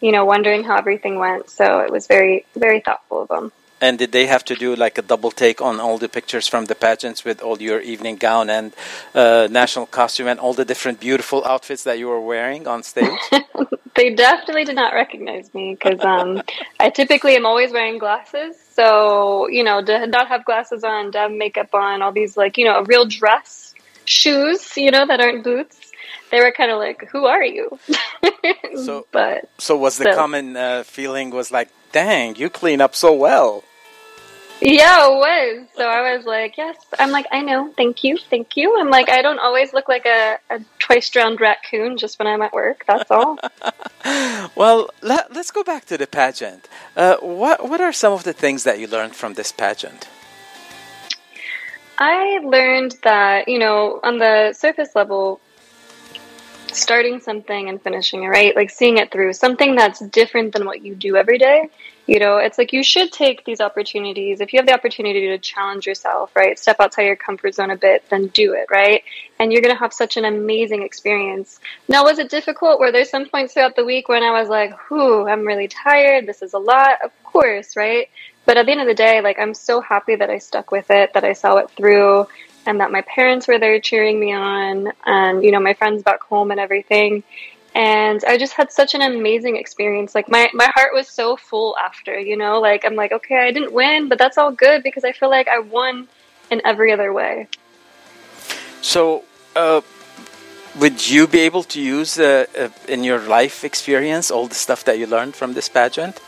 you 0.00 0.12
know, 0.12 0.24
wondering 0.24 0.62
how 0.62 0.76
everything 0.76 1.18
went. 1.18 1.50
So 1.50 1.80
it 1.80 1.90
was 1.90 2.06
very 2.06 2.44
very 2.54 2.80
thoughtful 2.80 3.22
of 3.22 3.28
them. 3.28 3.52
And 3.80 3.98
did 3.98 4.10
they 4.10 4.26
have 4.26 4.44
to 4.46 4.56
do 4.56 4.74
like 4.74 4.98
a 4.98 5.02
double 5.02 5.30
take 5.30 5.62
on 5.62 5.78
all 5.78 5.98
the 5.98 6.08
pictures 6.08 6.48
from 6.48 6.64
the 6.64 6.74
pageants 6.74 7.24
with 7.24 7.40
all 7.40 7.62
your 7.62 7.80
evening 7.80 8.16
gown 8.16 8.50
and 8.50 8.72
uh, 9.14 9.46
national 9.50 9.86
costume 9.86 10.26
and 10.26 10.40
all 10.40 10.52
the 10.52 10.64
different 10.64 10.98
beautiful 10.98 11.44
outfits 11.44 11.84
that 11.84 11.98
you 11.98 12.08
were 12.08 12.20
wearing 12.20 12.66
on 12.66 12.82
stage? 12.82 13.20
they 13.98 14.14
definitely 14.14 14.64
did 14.64 14.76
not 14.76 14.94
recognize 14.94 15.52
me 15.52 15.74
because 15.74 16.00
um, 16.04 16.42
I 16.78 16.90
typically 16.90 17.34
am 17.36 17.44
always 17.44 17.72
wearing 17.72 17.98
glasses. 17.98 18.56
So, 18.72 19.48
you 19.48 19.64
know, 19.64 19.84
to 19.84 20.06
not 20.06 20.28
have 20.28 20.44
glasses 20.44 20.84
on, 20.84 21.12
to 21.12 21.18
have 21.18 21.32
makeup 21.32 21.74
on, 21.74 22.00
all 22.00 22.12
these 22.12 22.36
like, 22.36 22.56
you 22.58 22.64
know, 22.64 22.78
a 22.78 22.84
real 22.84 23.04
dress, 23.04 23.74
shoes, 24.04 24.76
you 24.76 24.90
know, 24.90 25.06
that 25.06 25.20
aren't 25.20 25.44
boots 25.44 25.88
they 26.30 26.40
were 26.40 26.52
kind 26.52 26.70
of 26.70 26.78
like, 26.78 27.08
"Who 27.10 27.26
are 27.26 27.44
you?" 27.44 27.78
so, 28.76 29.06
but 29.12 29.48
so 29.58 29.76
was 29.76 29.98
the 29.98 30.04
so. 30.04 30.14
common 30.14 30.56
uh, 30.56 30.82
feeling 30.84 31.30
was 31.30 31.50
like, 31.50 31.68
"Dang, 31.92 32.36
you 32.36 32.50
clean 32.50 32.80
up 32.80 32.94
so 32.94 33.12
well." 33.12 33.64
Yeah, 34.60 35.06
it 35.06 35.14
was. 35.14 35.68
So 35.76 35.86
I 35.86 36.16
was 36.16 36.26
like, 36.26 36.56
yes. 36.56 36.76
I'm 36.98 37.10
like, 37.10 37.26
I 37.30 37.42
know. 37.42 37.72
Thank 37.76 38.02
you. 38.02 38.18
Thank 38.18 38.56
you. 38.56 38.78
I'm 38.78 38.90
like, 38.90 39.08
I 39.08 39.22
don't 39.22 39.38
always 39.38 39.72
look 39.72 39.88
like 39.88 40.04
a, 40.04 40.38
a 40.50 40.60
twice 40.80 41.08
drowned 41.10 41.40
raccoon 41.40 41.96
just 41.96 42.18
when 42.18 42.26
I'm 42.26 42.42
at 42.42 42.52
work. 42.52 42.84
That's 42.86 43.10
all. 43.10 43.38
well, 44.56 44.90
let, 45.00 45.30
us 45.36 45.50
go 45.52 45.62
back 45.62 45.84
to 45.86 45.96
the 45.96 46.08
pageant. 46.08 46.68
Uh, 46.96 47.18
what, 47.18 47.68
what 47.68 47.80
are 47.80 47.92
some 47.92 48.12
of 48.12 48.24
the 48.24 48.32
things 48.32 48.64
that 48.64 48.80
you 48.80 48.88
learned 48.88 49.14
from 49.14 49.34
this 49.34 49.52
pageant? 49.52 50.08
I 51.98 52.38
learned 52.42 52.96
that, 53.04 53.48
you 53.48 53.58
know, 53.58 54.00
on 54.02 54.18
the 54.18 54.52
surface 54.54 54.90
level, 54.94 55.40
starting 56.74 57.20
something 57.20 57.68
and 57.68 57.80
finishing 57.80 58.22
it, 58.22 58.28
right? 58.28 58.54
Like 58.54 58.70
seeing 58.70 58.98
it 58.98 59.10
through, 59.10 59.32
something 59.32 59.74
that's 59.74 60.00
different 60.00 60.52
than 60.52 60.66
what 60.66 60.82
you 60.82 60.94
do 60.94 61.16
every 61.16 61.38
day 61.38 61.70
you 62.08 62.18
know, 62.18 62.38
it's 62.38 62.56
like 62.56 62.72
you 62.72 62.82
should 62.82 63.12
take 63.12 63.44
these 63.44 63.60
opportunities. 63.60 64.40
If 64.40 64.54
you 64.54 64.58
have 64.58 64.66
the 64.66 64.72
opportunity 64.72 65.28
to 65.28 65.36
challenge 65.36 65.86
yourself, 65.86 66.34
right? 66.34 66.58
Step 66.58 66.80
outside 66.80 67.02
your 67.02 67.16
comfort 67.16 67.54
zone 67.54 67.70
a 67.70 67.76
bit, 67.76 68.02
then 68.08 68.28
do 68.28 68.54
it, 68.54 68.68
right? 68.70 69.04
And 69.38 69.52
you're 69.52 69.60
going 69.60 69.74
to 69.74 69.78
have 69.78 69.92
such 69.92 70.16
an 70.16 70.24
amazing 70.24 70.82
experience. 70.82 71.60
Now, 71.86 72.04
was 72.04 72.18
it 72.18 72.30
difficult? 72.30 72.80
Were 72.80 72.90
there 72.92 73.04
some 73.04 73.28
points 73.28 73.52
throughout 73.52 73.76
the 73.76 73.84
week 73.84 74.08
when 74.08 74.22
I 74.22 74.30
was 74.30 74.48
like, 74.48 74.72
whew, 74.88 75.28
I'm 75.28 75.46
really 75.46 75.68
tired. 75.68 76.24
This 76.24 76.40
is 76.40 76.54
a 76.54 76.58
lot. 76.58 77.02
Of 77.04 77.10
course, 77.24 77.76
right? 77.76 78.08
But 78.46 78.56
at 78.56 78.64
the 78.64 78.72
end 78.72 78.80
of 78.80 78.86
the 78.86 78.94
day, 78.94 79.20
like, 79.20 79.38
I'm 79.38 79.52
so 79.52 79.82
happy 79.82 80.14
that 80.14 80.30
I 80.30 80.38
stuck 80.38 80.72
with 80.72 80.90
it, 80.90 81.12
that 81.12 81.24
I 81.24 81.34
saw 81.34 81.58
it 81.58 81.70
through, 81.72 82.26
and 82.68 82.80
that 82.80 82.92
my 82.92 83.02
parents 83.02 83.48
were 83.48 83.58
there 83.58 83.80
cheering 83.80 84.20
me 84.20 84.32
on, 84.32 84.92
and, 85.04 85.42
you 85.42 85.50
know, 85.50 85.60
my 85.60 85.74
friends 85.74 86.02
back 86.02 86.22
home 86.22 86.52
and 86.52 86.60
everything 86.60 87.24
and 87.74 88.24
I 88.26 88.38
just 88.38 88.54
had 88.54 88.72
such 88.72 88.94
an 88.94 89.02
amazing 89.02 89.56
experience. 89.56 90.14
Like 90.14 90.28
my 90.28 90.50
my 90.52 90.68
heart 90.74 90.92
was 90.92 91.08
so 91.08 91.36
full 91.36 91.76
after, 91.78 92.18
you 92.18 92.36
know, 92.36 92.60
like 92.60 92.84
I'm 92.84 92.96
like, 92.96 93.12
okay, 93.12 93.38
I 93.38 93.52
didn't 93.52 93.72
win, 93.72 94.08
but 94.08 94.18
that's 94.18 94.38
all 94.38 94.50
good 94.50 94.82
because 94.82 95.04
I 95.04 95.12
feel 95.12 95.30
like 95.30 95.48
I 95.48 95.60
won 95.60 96.08
in 96.50 96.60
every 96.64 96.92
other 96.92 97.12
way. 97.12 97.46
So, 98.80 99.24
uh, 99.54 99.80
would 100.78 101.08
you 101.08 101.26
be 101.26 101.40
able 101.40 101.62
to 101.64 101.80
use 101.80 102.18
uh, 102.18 102.46
uh, 102.58 102.68
in 102.88 103.04
your 103.04 103.20
life 103.20 103.64
experience 103.64 104.30
all 104.30 104.46
the 104.48 104.54
stuff 104.54 104.84
that 104.84 104.98
you 104.98 105.06
learned 105.06 105.34
from 105.36 105.54
this 105.54 105.68
pageant? 105.68 106.20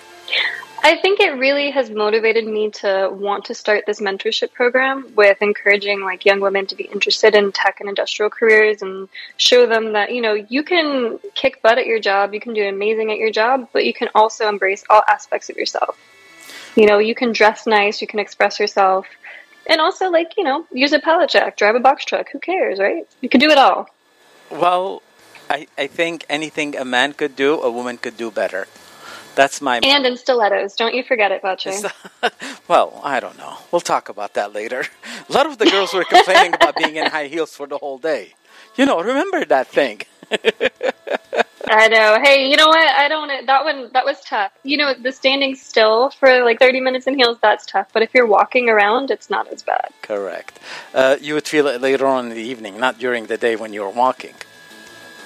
I 0.83 0.97
think 0.97 1.21
it 1.21 1.37
really 1.37 1.71
has 1.73 1.91
motivated 1.91 2.47
me 2.47 2.71
to 2.71 3.11
want 3.13 3.47
to 3.47 3.55
start 3.55 3.85
this 3.87 4.01
mentorship 4.01 4.53
program 4.55 5.13
with 5.15 5.43
encouraging 5.43 6.01
like 6.01 6.25
young 6.25 6.41
women 6.41 6.67
to 6.69 6.75
be 6.75 6.85
interested 6.85 7.35
in 7.35 7.53
tech 7.53 7.81
and 7.81 7.89
industrial 7.89 8.31
careers 8.31 8.81
and 8.81 9.09
show 9.37 9.67
them 9.67 9.93
that, 9.93 10.15
you 10.15 10.23
know, 10.23 10.33
you 10.33 10.63
can 10.63 11.19
kick 11.35 11.61
butt 11.61 11.77
at 11.77 11.87
your 11.87 12.01
job, 12.01 12.33
you 12.33 12.41
can 12.41 12.55
do 12.55 12.67
amazing 12.67 13.13
at 13.13 13.19
your 13.19 13.31
job, 13.31 13.69
but 13.75 13.85
you 13.85 13.93
can 13.93 14.09
also 14.15 14.49
embrace 14.49 14.83
all 14.89 15.03
aspects 15.07 15.51
of 15.51 15.57
yourself. 15.57 15.99
You 16.77 16.87
know, 16.87 16.99
you 16.99 17.15
can 17.15 17.33
dress 17.33 17.67
nice, 17.67 18.01
you 18.01 18.07
can 18.07 18.19
express 18.19 18.59
yourself, 18.59 19.07
and 19.67 19.83
also 19.83 20.09
like, 20.11 20.39
you 20.39 20.45
know, 20.45 20.65
use 20.73 20.93
a 20.93 20.99
pallet 20.99 21.29
jack, 21.29 21.59
drive 21.59 21.75
a 21.75 21.81
box 21.81 22.07
truck, 22.07 22.31
who 22.33 22.39
cares, 22.39 22.79
right? 22.79 23.07
You 23.21 23.29
can 23.29 23.41
do 23.41 23.51
it 23.51 23.59
all. 23.59 23.91
Well, 24.51 25.03
I, 25.51 25.67
I 25.77 25.89
think 25.89 26.25
anything 26.31 26.75
a 26.75 26.87
man 26.87 27.13
could 27.13 27.37
do, 27.37 27.61
a 27.61 27.71
woman 27.71 27.99
could 27.99 28.17
do 28.17 28.31
better. 28.31 28.67
That's 29.41 29.63
my 29.63 29.81
and 29.83 30.05
in 30.05 30.19
stilettos. 30.19 30.77
Don't 30.77 30.93
you 30.93 31.03
forget 31.03 31.33
it, 31.33 31.41
Vache. 31.41 31.91
well, 32.69 33.01
I 33.03 33.21
don't 33.21 33.39
know. 33.39 33.57
We'll 33.73 33.81
talk 33.81 34.11
about 34.11 34.35
that 34.35 34.53
later. 34.53 34.85
A 35.31 35.33
lot 35.33 35.47
of 35.47 35.57
the 35.57 35.65
girls 35.65 35.95
were 35.95 36.05
complaining 36.05 36.53
about 36.53 36.77
being 36.77 36.97
in 36.97 37.07
high 37.07 37.29
heels 37.29 37.55
for 37.57 37.67
the 37.67 37.79
whole 37.79 37.97
day. 37.97 38.35
You 38.77 38.85
know, 38.85 39.01
remember 39.01 39.47
that 39.47 39.67
thing. 39.69 40.03
I 41.71 41.89
know. 41.89 42.19
Hey, 42.23 42.51
you 42.51 42.57
know 42.59 42.69
what? 42.69 42.87
I 42.87 43.09
don't. 43.09 43.47
That 43.47 43.65
one. 43.65 43.89
That 43.95 44.05
was 44.05 44.21
tough. 44.21 44.53
You 44.63 44.77
know, 44.77 44.93
the 44.93 45.11
standing 45.11 45.55
still 45.55 46.11
for 46.11 46.45
like 46.45 46.59
thirty 46.59 46.81
minutes 46.83 47.07
in 47.07 47.15
heels. 47.17 47.39
That's 47.41 47.65
tough. 47.65 47.89
But 47.95 48.03
if 48.03 48.13
you're 48.13 48.27
walking 48.27 48.69
around, 48.69 49.11
it's 49.11 49.31
not 49.31 49.49
as 49.49 49.63
bad. 49.63 49.89
Correct. 50.03 50.61
Uh, 50.93 51.17
you 51.19 51.33
would 51.33 51.49
feel 51.49 51.67
it 51.67 51.81
later 51.81 52.07
on 52.07 52.27
in 52.27 52.35
the 52.37 52.43
evening, 52.43 52.79
not 52.79 52.99
during 52.99 53.25
the 53.25 53.39
day 53.39 53.57
when 53.57 53.73
you're 53.73 53.89
walking. 53.89 54.35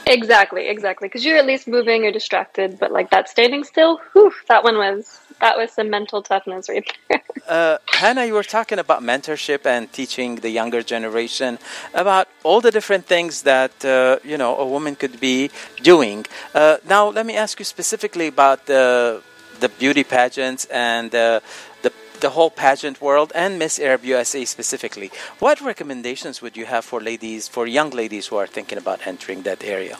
Exactly, 0.06 0.68
exactly. 0.68 1.08
Because 1.08 1.24
you're 1.24 1.38
at 1.38 1.46
least 1.46 1.66
moving 1.66 2.04
or 2.04 2.12
distracted, 2.12 2.78
but 2.78 2.92
like 2.92 3.10
that 3.10 3.28
standing 3.28 3.64
still, 3.64 4.00
whew, 4.12 4.32
that 4.48 4.62
one 4.64 4.76
was 4.76 5.20
that 5.40 5.56
was 5.56 5.72
some 5.72 5.90
mental 5.90 6.22
toughness 6.22 6.68
right 6.68 6.86
there. 7.08 7.22
uh, 7.48 7.78
Hanna, 7.86 8.24
you 8.24 8.34
were 8.34 8.42
talking 8.42 8.78
about 8.78 9.02
mentorship 9.02 9.66
and 9.66 9.92
teaching 9.92 10.36
the 10.36 10.50
younger 10.50 10.82
generation 10.82 11.58
about 11.92 12.28
all 12.44 12.60
the 12.60 12.70
different 12.70 13.06
things 13.06 13.42
that 13.42 13.84
uh, 13.84 14.18
you 14.24 14.38
know 14.38 14.56
a 14.56 14.66
woman 14.66 14.94
could 14.96 15.20
be 15.20 15.50
doing. 15.82 16.24
Uh, 16.54 16.76
now, 16.88 17.08
let 17.08 17.26
me 17.26 17.34
ask 17.36 17.58
you 17.58 17.64
specifically 17.64 18.28
about 18.28 18.66
the 18.66 19.22
the 19.60 19.68
beauty 19.68 20.04
pageants 20.04 20.66
and 20.66 21.14
uh, 21.14 21.40
the 21.82 21.92
the 22.24 22.30
whole 22.30 22.50
pageant 22.50 23.02
world 23.02 23.30
and 23.34 23.58
Miss 23.58 23.78
Arab 23.78 24.02
USA 24.06 24.46
specifically. 24.46 25.10
What 25.40 25.60
recommendations 25.60 26.40
would 26.40 26.56
you 26.56 26.64
have 26.64 26.82
for 26.82 26.98
ladies, 26.98 27.48
for 27.48 27.66
young 27.66 27.90
ladies 27.90 28.28
who 28.28 28.36
are 28.36 28.46
thinking 28.46 28.78
about 28.78 29.06
entering 29.06 29.42
that 29.42 29.62
area? 29.62 29.98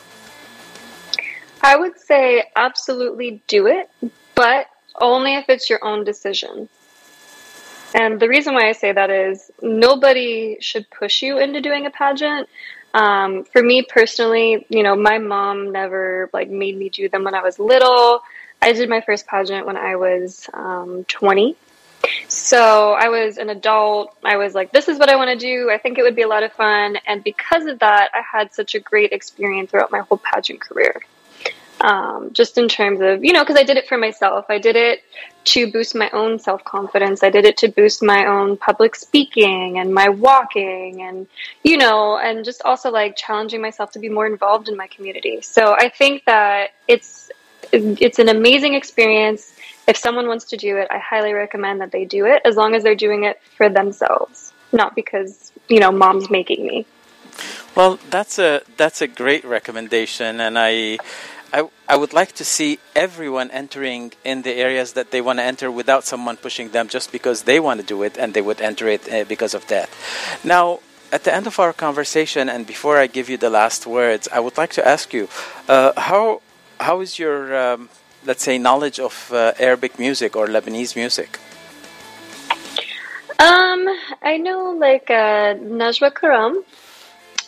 I 1.61 1.75
would 1.75 1.99
say 1.99 2.43
absolutely 2.55 3.43
do 3.45 3.67
it, 3.67 3.91
but 4.33 4.65
only 4.99 5.35
if 5.35 5.45
it's 5.49 5.69
your 5.69 5.81
own 5.85 6.03
decision. 6.03 6.67
And 7.93 8.19
the 8.19 8.27
reason 8.27 8.55
why 8.55 8.69
I 8.69 8.71
say 8.71 8.91
that 8.91 9.11
is 9.11 9.51
nobody 9.61 10.57
should 10.61 10.89
push 10.89 11.21
you 11.21 11.37
into 11.37 11.61
doing 11.61 11.85
a 11.85 11.91
pageant. 11.91 12.49
Um, 12.95 13.43
for 13.43 13.61
me 13.61 13.85
personally, 13.87 14.65
you 14.69 14.81
know, 14.81 14.95
my 14.95 15.19
mom 15.19 15.71
never 15.71 16.31
like 16.33 16.49
made 16.49 16.75
me 16.75 16.89
do 16.89 17.07
them 17.07 17.23
when 17.23 17.35
I 17.35 17.43
was 17.43 17.59
little. 17.59 18.21
I 18.63 18.73
did 18.73 18.89
my 18.89 19.01
first 19.01 19.27
pageant 19.27 19.67
when 19.67 19.77
I 19.77 19.95
was 19.95 20.49
um, 20.53 21.05
20. 21.07 21.55
So 22.27 22.93
I 22.93 23.09
was 23.09 23.37
an 23.37 23.49
adult. 23.49 24.15
I 24.23 24.37
was 24.37 24.53
like, 24.53 24.71
this 24.71 24.87
is 24.87 24.99
what 24.99 25.09
I 25.09 25.15
want 25.15 25.31
to 25.31 25.37
do. 25.37 25.69
I 25.71 25.77
think 25.77 25.97
it 25.97 26.03
would 26.03 26.15
be 26.15 26.23
a 26.23 26.27
lot 26.27 26.43
of 26.43 26.51
fun. 26.53 26.97
And 27.05 27.23
because 27.23 27.65
of 27.65 27.79
that, 27.79 28.11
I 28.13 28.21
had 28.21 28.53
such 28.53 28.75
a 28.75 28.79
great 28.79 29.11
experience 29.11 29.71
throughout 29.71 29.91
my 29.91 29.99
whole 29.99 30.17
pageant 30.17 30.61
career. 30.61 31.01
Um, 31.81 32.31
just 32.31 32.57
in 32.57 32.69
terms 32.69 33.01
of, 33.01 33.23
you 33.23 33.33
know, 33.33 33.43
because 33.43 33.57
I 33.57 33.63
did 33.63 33.77
it 33.77 33.87
for 33.87 33.97
myself. 33.97 34.45
I 34.49 34.59
did 34.59 34.77
it 34.77 35.03
to 35.45 35.69
boost 35.71 35.93
my 35.93 36.09
own 36.11 36.39
self 36.39 36.63
confidence. 36.63 37.21
I 37.21 37.29
did 37.29 37.45
it 37.45 37.57
to 37.57 37.67
boost 37.67 38.01
my 38.01 38.25
own 38.25 38.55
public 38.57 38.95
speaking 38.95 39.77
and 39.77 39.93
my 39.93 40.09
walking 40.09 41.01
and, 41.01 41.27
you 41.63 41.77
know, 41.77 42.17
and 42.17 42.45
just 42.45 42.61
also 42.63 42.91
like 42.91 43.17
challenging 43.17 43.61
myself 43.61 43.91
to 43.91 43.99
be 43.99 44.09
more 44.09 44.25
involved 44.25 44.69
in 44.69 44.77
my 44.77 44.87
community. 44.87 45.41
So 45.41 45.75
I 45.77 45.89
think 45.89 46.23
that 46.25 46.71
it's, 46.87 47.29
it's 47.71 48.19
an 48.19 48.29
amazing 48.29 48.73
experience 48.73 49.53
if 49.87 49.97
someone 49.97 50.27
wants 50.27 50.45
to 50.45 50.57
do 50.57 50.77
it, 50.77 50.87
I 50.89 50.97
highly 50.97 51.33
recommend 51.33 51.81
that 51.81 51.91
they 51.91 52.05
do 52.05 52.25
it 52.25 52.41
as 52.45 52.55
long 52.55 52.75
as 52.75 52.83
they're 52.83 52.95
doing 52.95 53.23
it 53.23 53.41
for 53.57 53.69
themselves, 53.69 54.53
not 54.71 54.95
because, 54.95 55.51
you 55.69 55.79
know, 55.79 55.91
mom's 55.91 56.29
making 56.29 56.65
me. 56.65 56.85
Well, 57.75 57.99
that's 58.09 58.39
a 58.39 58.61
that's 58.77 59.01
a 59.01 59.07
great 59.07 59.43
recommendation 59.43 60.39
and 60.39 60.57
I 60.57 60.97
I, 61.53 61.69
I 61.87 61.95
would 61.95 62.13
like 62.13 62.33
to 62.33 62.43
see 62.43 62.79
everyone 62.95 63.49
entering 63.51 64.13
in 64.23 64.41
the 64.41 64.53
areas 64.53 64.93
that 64.93 65.11
they 65.11 65.21
want 65.21 65.39
to 65.39 65.43
enter 65.43 65.71
without 65.71 66.03
someone 66.03 66.37
pushing 66.37 66.71
them 66.71 66.87
just 66.87 67.11
because 67.11 67.43
they 67.43 67.59
want 67.59 67.79
to 67.79 67.85
do 67.85 68.03
it 68.03 68.17
and 68.17 68.33
they 68.33 68.41
would 68.41 68.61
enter 68.61 68.87
it 68.87 69.11
uh, 69.11 69.23
because 69.23 69.53
of 69.53 69.67
that. 69.67 69.89
Now, 70.43 70.79
at 71.11 71.23
the 71.23 71.33
end 71.33 71.47
of 71.47 71.59
our 71.59 71.71
conversation 71.71 72.49
and 72.49 72.67
before 72.67 72.97
I 72.97 73.07
give 73.07 73.29
you 73.29 73.37
the 73.37 73.49
last 73.49 73.85
words, 73.87 74.27
I 74.33 74.39
would 74.39 74.57
like 74.57 74.73
to 74.73 74.85
ask 74.85 75.13
you 75.13 75.29
uh, 75.69 75.93
how 75.95 76.41
how 76.79 76.99
is 76.99 77.19
your 77.19 77.55
um, 77.55 77.89
let's 78.25 78.43
say 78.43 78.57
knowledge 78.57 78.99
of 78.99 79.31
uh, 79.31 79.53
Arabic 79.59 79.99
music 79.99 80.35
or 80.35 80.47
Lebanese 80.47 80.95
music? 80.95 81.39
Um, 83.39 83.87
I 84.21 84.37
know 84.37 84.71
like 84.71 85.09
uh, 85.09 85.55
Najwa 85.55 86.13
Karam 86.13 86.63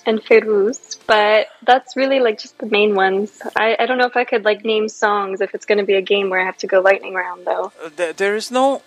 and 0.06 0.24
Fairuz, 0.24 0.98
but 1.08 1.48
that's 1.66 1.96
really 1.96 2.20
like 2.20 2.40
just 2.40 2.58
the 2.60 2.66
main 2.66 2.96
ones. 2.96 3.42
I, 3.56 3.76
I 3.80 3.86
don't 3.86 3.98
know 3.98 4.06
if 4.06 4.18
I 4.18 4.26
could 4.26 4.46
like 4.46 4.64
name 4.66 4.90
songs 4.90 5.42
if 5.42 5.56
it's 5.56 5.66
going 5.66 5.78
to 5.78 5.86
be 5.86 5.96
a 5.96 6.02
game 6.02 6.30
where 6.30 6.42
I 6.42 6.46
have 6.46 6.58
to 6.58 6.68
go 6.68 6.82
lightning 6.82 7.14
round 7.14 7.46
though. 7.46 7.72
Uh, 7.84 8.14
there 8.16 8.36
is 8.36 8.52
no 8.52 8.82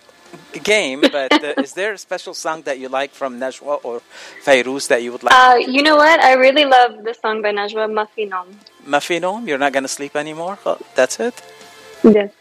game, 0.63 1.01
but 1.01 1.43
uh, 1.43 1.53
is 1.57 1.73
there 1.73 1.93
a 1.93 1.97
special 1.97 2.33
song 2.33 2.61
that 2.63 2.79
you 2.79 2.87
like 2.87 3.11
from 3.11 3.39
Najwa 3.39 3.79
or 3.83 4.01
Fairuz 4.43 4.87
that 4.87 5.01
you 5.03 5.11
would 5.11 5.23
like? 5.23 5.33
Uh, 5.33 5.57
you 5.57 5.81
know 5.81 5.95
what? 5.95 6.19
I 6.21 6.33
really 6.33 6.65
love 6.65 7.03
the 7.03 7.13
song 7.13 7.41
by 7.41 7.51
Najwa, 7.51 7.89
Mafinom. 7.89 8.47
Mafinom? 8.85 9.47
You're 9.47 9.57
not 9.57 9.73
going 9.73 9.83
to 9.83 9.89
sleep 9.89 10.15
anymore? 10.15 10.59
Oh, 10.65 10.77
that's 10.95 11.19
it? 11.19 11.41
Yes. 12.03 12.31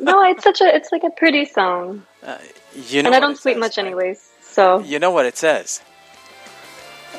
no, 0.00 0.22
it's 0.24 0.44
such 0.44 0.60
a, 0.60 0.74
it's 0.74 0.92
like 0.92 1.04
a 1.04 1.10
pretty 1.10 1.44
song. 1.44 2.04
Uh, 2.22 2.38
you 2.88 3.02
know 3.02 3.08
and 3.08 3.16
I 3.16 3.20
don't 3.20 3.36
sleep 3.36 3.54
says, 3.54 3.60
much 3.60 3.78
anyways, 3.78 4.30
so. 4.42 4.80
You 4.80 4.98
know 4.98 5.10
what 5.10 5.26
it 5.26 5.36
says? 5.36 5.80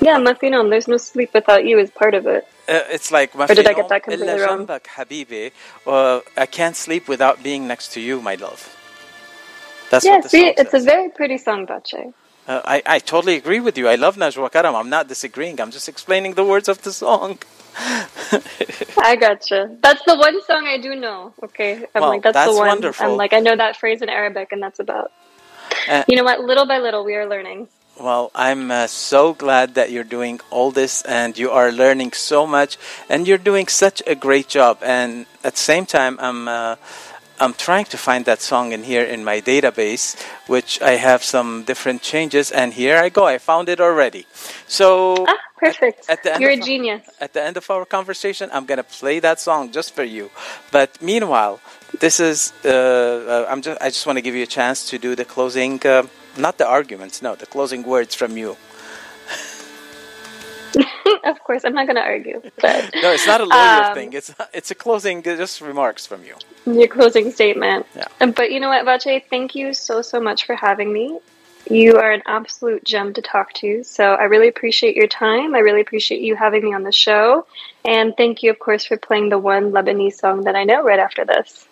Yeah, 0.02 0.18
Mafinon, 0.18 0.70
there's 0.70 0.88
no 0.88 0.98
sleep 0.98 1.34
without 1.34 1.66
you 1.66 1.80
is 1.80 1.90
part 1.90 2.14
of 2.14 2.28
it. 2.28 2.48
Uh, 2.68 2.82
it's 2.90 3.12
like 3.12 3.36
Or 3.36 3.48
did 3.48 3.68
I 3.68 3.74
get 3.74 3.90
that 3.90 4.04
completely 4.04 4.40
wrong? 4.40 4.68
Habibi, 4.68 5.52
uh, 5.88 6.22
I 6.38 6.46
can't 6.46 6.76
sleep 6.76 7.08
without 7.08 7.42
being 7.42 7.68
next 7.68 7.94
to 7.94 8.00
you, 8.00 8.22
my 8.22 8.36
love. 8.36 8.76
That's 9.90 10.06
yeah, 10.06 10.22
see, 10.22 10.48
it's 10.48 10.74
a 10.74 10.80
very 10.80 11.10
pretty 11.10 11.40
song, 11.40 11.66
Vache. 11.66 12.14
Uh, 12.48 12.62
I, 12.64 12.84
I 12.86 13.00
totally 13.00 13.36
agree 13.36 13.60
with 13.60 13.78
you. 13.78 13.88
I 13.88 13.96
love 13.96 14.16
Najwa 14.18 14.52
Karam. 14.52 14.76
I'm 14.76 14.90
not 14.90 15.08
disagreeing. 15.08 15.60
I'm 15.60 15.72
just 15.72 15.90
explaining 15.90 16.36
the 16.36 16.44
words 16.44 16.70
of 16.70 16.82
the 16.84 16.94
song. 16.94 17.40
I 18.98 19.16
gotcha. 19.20 19.78
That's 19.82 20.04
the 20.06 20.16
one 20.16 20.42
song 20.44 20.66
I 20.66 20.78
do 20.78 20.96
know. 20.96 21.34
Okay, 21.44 21.86
I'm 21.96 22.02
well, 22.02 22.10
like 22.10 22.24
that's, 22.24 22.34
that's 22.34 22.52
the 22.52 22.58
one. 22.58 22.68
Wonderful. 22.68 23.06
I'm 23.06 23.18
like 23.18 23.34
I 23.34 23.40
know 23.40 23.56
that 23.56 23.78
phrase 23.78 24.02
in 24.02 24.10
Arabic, 24.10 24.52
and 24.52 24.62
that's 24.62 24.80
about. 24.80 25.12
Uh, 25.88 26.04
you 26.08 26.16
know 26.16 26.24
what? 26.24 26.42
Little 26.42 26.66
by 26.66 26.80
little, 26.80 27.04
we 27.04 27.16
are 27.16 27.28
learning. 27.28 27.68
Well, 28.00 28.32
I'm 28.34 28.72
uh, 28.72 28.88
so 28.88 29.34
glad 29.34 29.76
that 29.76 29.92
you're 29.92 30.06
doing 30.06 30.40
all 30.52 30.72
this 30.72 31.02
and 31.02 31.38
you 31.38 31.52
are 31.52 31.70
learning 31.70 32.14
so 32.14 32.48
much 32.48 32.78
and 33.10 33.28
you're 33.28 33.38
doing 33.38 33.68
such 33.68 34.02
a 34.08 34.16
great 34.16 34.48
job. 34.48 34.80
And 34.82 35.26
at 35.44 35.54
the 35.54 35.60
same 35.60 35.86
time, 35.86 36.18
I'm. 36.20 36.48
Uh, 36.48 36.76
I'm 37.42 37.54
trying 37.54 37.86
to 37.86 37.98
find 37.98 38.26
that 38.26 38.42
song 38.42 38.74
in 38.74 38.84
here 38.84 39.04
in 39.04 39.24
my 39.24 39.40
database, 39.40 40.22
which 40.48 40.82
I 40.82 40.98
have 40.98 41.24
some 41.24 41.64
different 41.64 42.02
changes, 42.02 42.52
and 42.52 42.74
here 42.74 42.98
I 42.98 43.08
go. 43.08 43.26
I 43.26 43.38
found 43.38 43.70
it 43.70 43.80
already. 43.80 44.28
So 44.68 45.26
ah, 45.26 45.38
perfect. 45.60 46.10
At, 46.10 46.20
at 46.20 46.24
the 46.24 46.34
end 46.34 46.42
You're 46.42 46.52
a 46.52 46.58
genius. 46.58 47.02
at 47.20 47.34
the 47.34 47.42
end 47.42 47.58
of 47.58 47.70
our 47.70 47.86
conversation, 47.86 48.50
I'm 48.52 48.66
gonna 48.66 48.84
play 48.84 49.20
that 49.20 49.40
song 49.40 49.72
just 49.72 49.94
for 49.96 50.04
you. 50.04 50.30
But 50.72 51.02
meanwhile, 51.02 51.60
this 52.00 52.20
is 52.20 52.54
uh, 52.66 52.70
uh, 52.70 53.46
I'm 53.50 53.62
just 53.62 53.82
I 53.82 53.90
just 53.90 54.06
want 54.06 54.18
to 54.18 54.22
give 54.22 54.36
you 54.36 54.44
a 54.44 54.54
chance 54.60 54.90
to 54.90 54.98
do 54.98 55.16
the 55.16 55.26
closing, 55.26 55.86
uh, 55.86 56.04
not 56.38 56.58
the 56.58 56.68
arguments, 56.68 57.22
no, 57.22 57.36
the 57.36 57.46
closing 57.46 57.84
words 57.84 58.16
from 58.16 58.38
you. 58.38 58.58
of 61.24 61.44
course, 61.44 61.64
I'm 61.66 61.74
not 61.74 61.88
going 61.88 61.96
to 61.96 62.04
argue. 62.04 62.42
But 62.62 62.92
no, 63.02 63.12
it's 63.12 63.28
not 63.28 63.42
a 63.42 63.46
lawyer 63.46 63.84
um, 63.86 63.94
thing. 63.96 64.14
It's 64.14 64.34
it's 64.54 64.72
a 64.72 64.76
closing, 64.76 65.24
just 65.24 65.62
remarks 65.62 66.06
from 66.06 66.24
you. 66.24 66.36
Your 66.66 66.88
closing 66.88 67.32
statement. 67.32 67.86
Yeah. 67.96 68.32
But 68.32 68.52
you 68.52 68.60
know 68.60 68.70
what, 68.70 68.86
Vache? 68.86 69.26
Thank 69.30 69.56
you 69.56 69.74
so 69.74 70.02
so 70.02 70.20
much 70.20 70.46
for 70.46 70.56
having 70.56 70.94
me. 70.94 71.20
You 71.70 71.98
are 71.98 72.12
an 72.12 72.24
absolute 72.26 72.84
gem 72.84 73.14
to 73.14 73.22
talk 73.22 73.54
to. 73.54 73.84
So 73.84 74.16
I 74.16 74.24
really 74.24 74.48
appreciate 74.48 74.96
your 74.96 75.08
time. 75.08 75.54
I 75.54 75.60
really 75.60 75.82
appreciate 75.82 76.22
you 76.22 76.36
having 76.36 76.64
me 76.64 76.74
on 76.74 76.82
the 76.82 76.92
show. 76.92 77.46
And 77.86 78.18
thank 78.18 78.42
you, 78.42 78.50
of 78.50 78.58
course, 78.58 78.86
for 78.86 78.98
playing 78.98 79.30
the 79.30 79.38
one 79.38 79.72
Lebanese 79.72 80.16
song 80.16 80.46
that 80.46 80.56
I 80.56 80.64
know 80.64 80.84
right 80.84 81.00
after 81.00 81.26
this. 81.26 81.69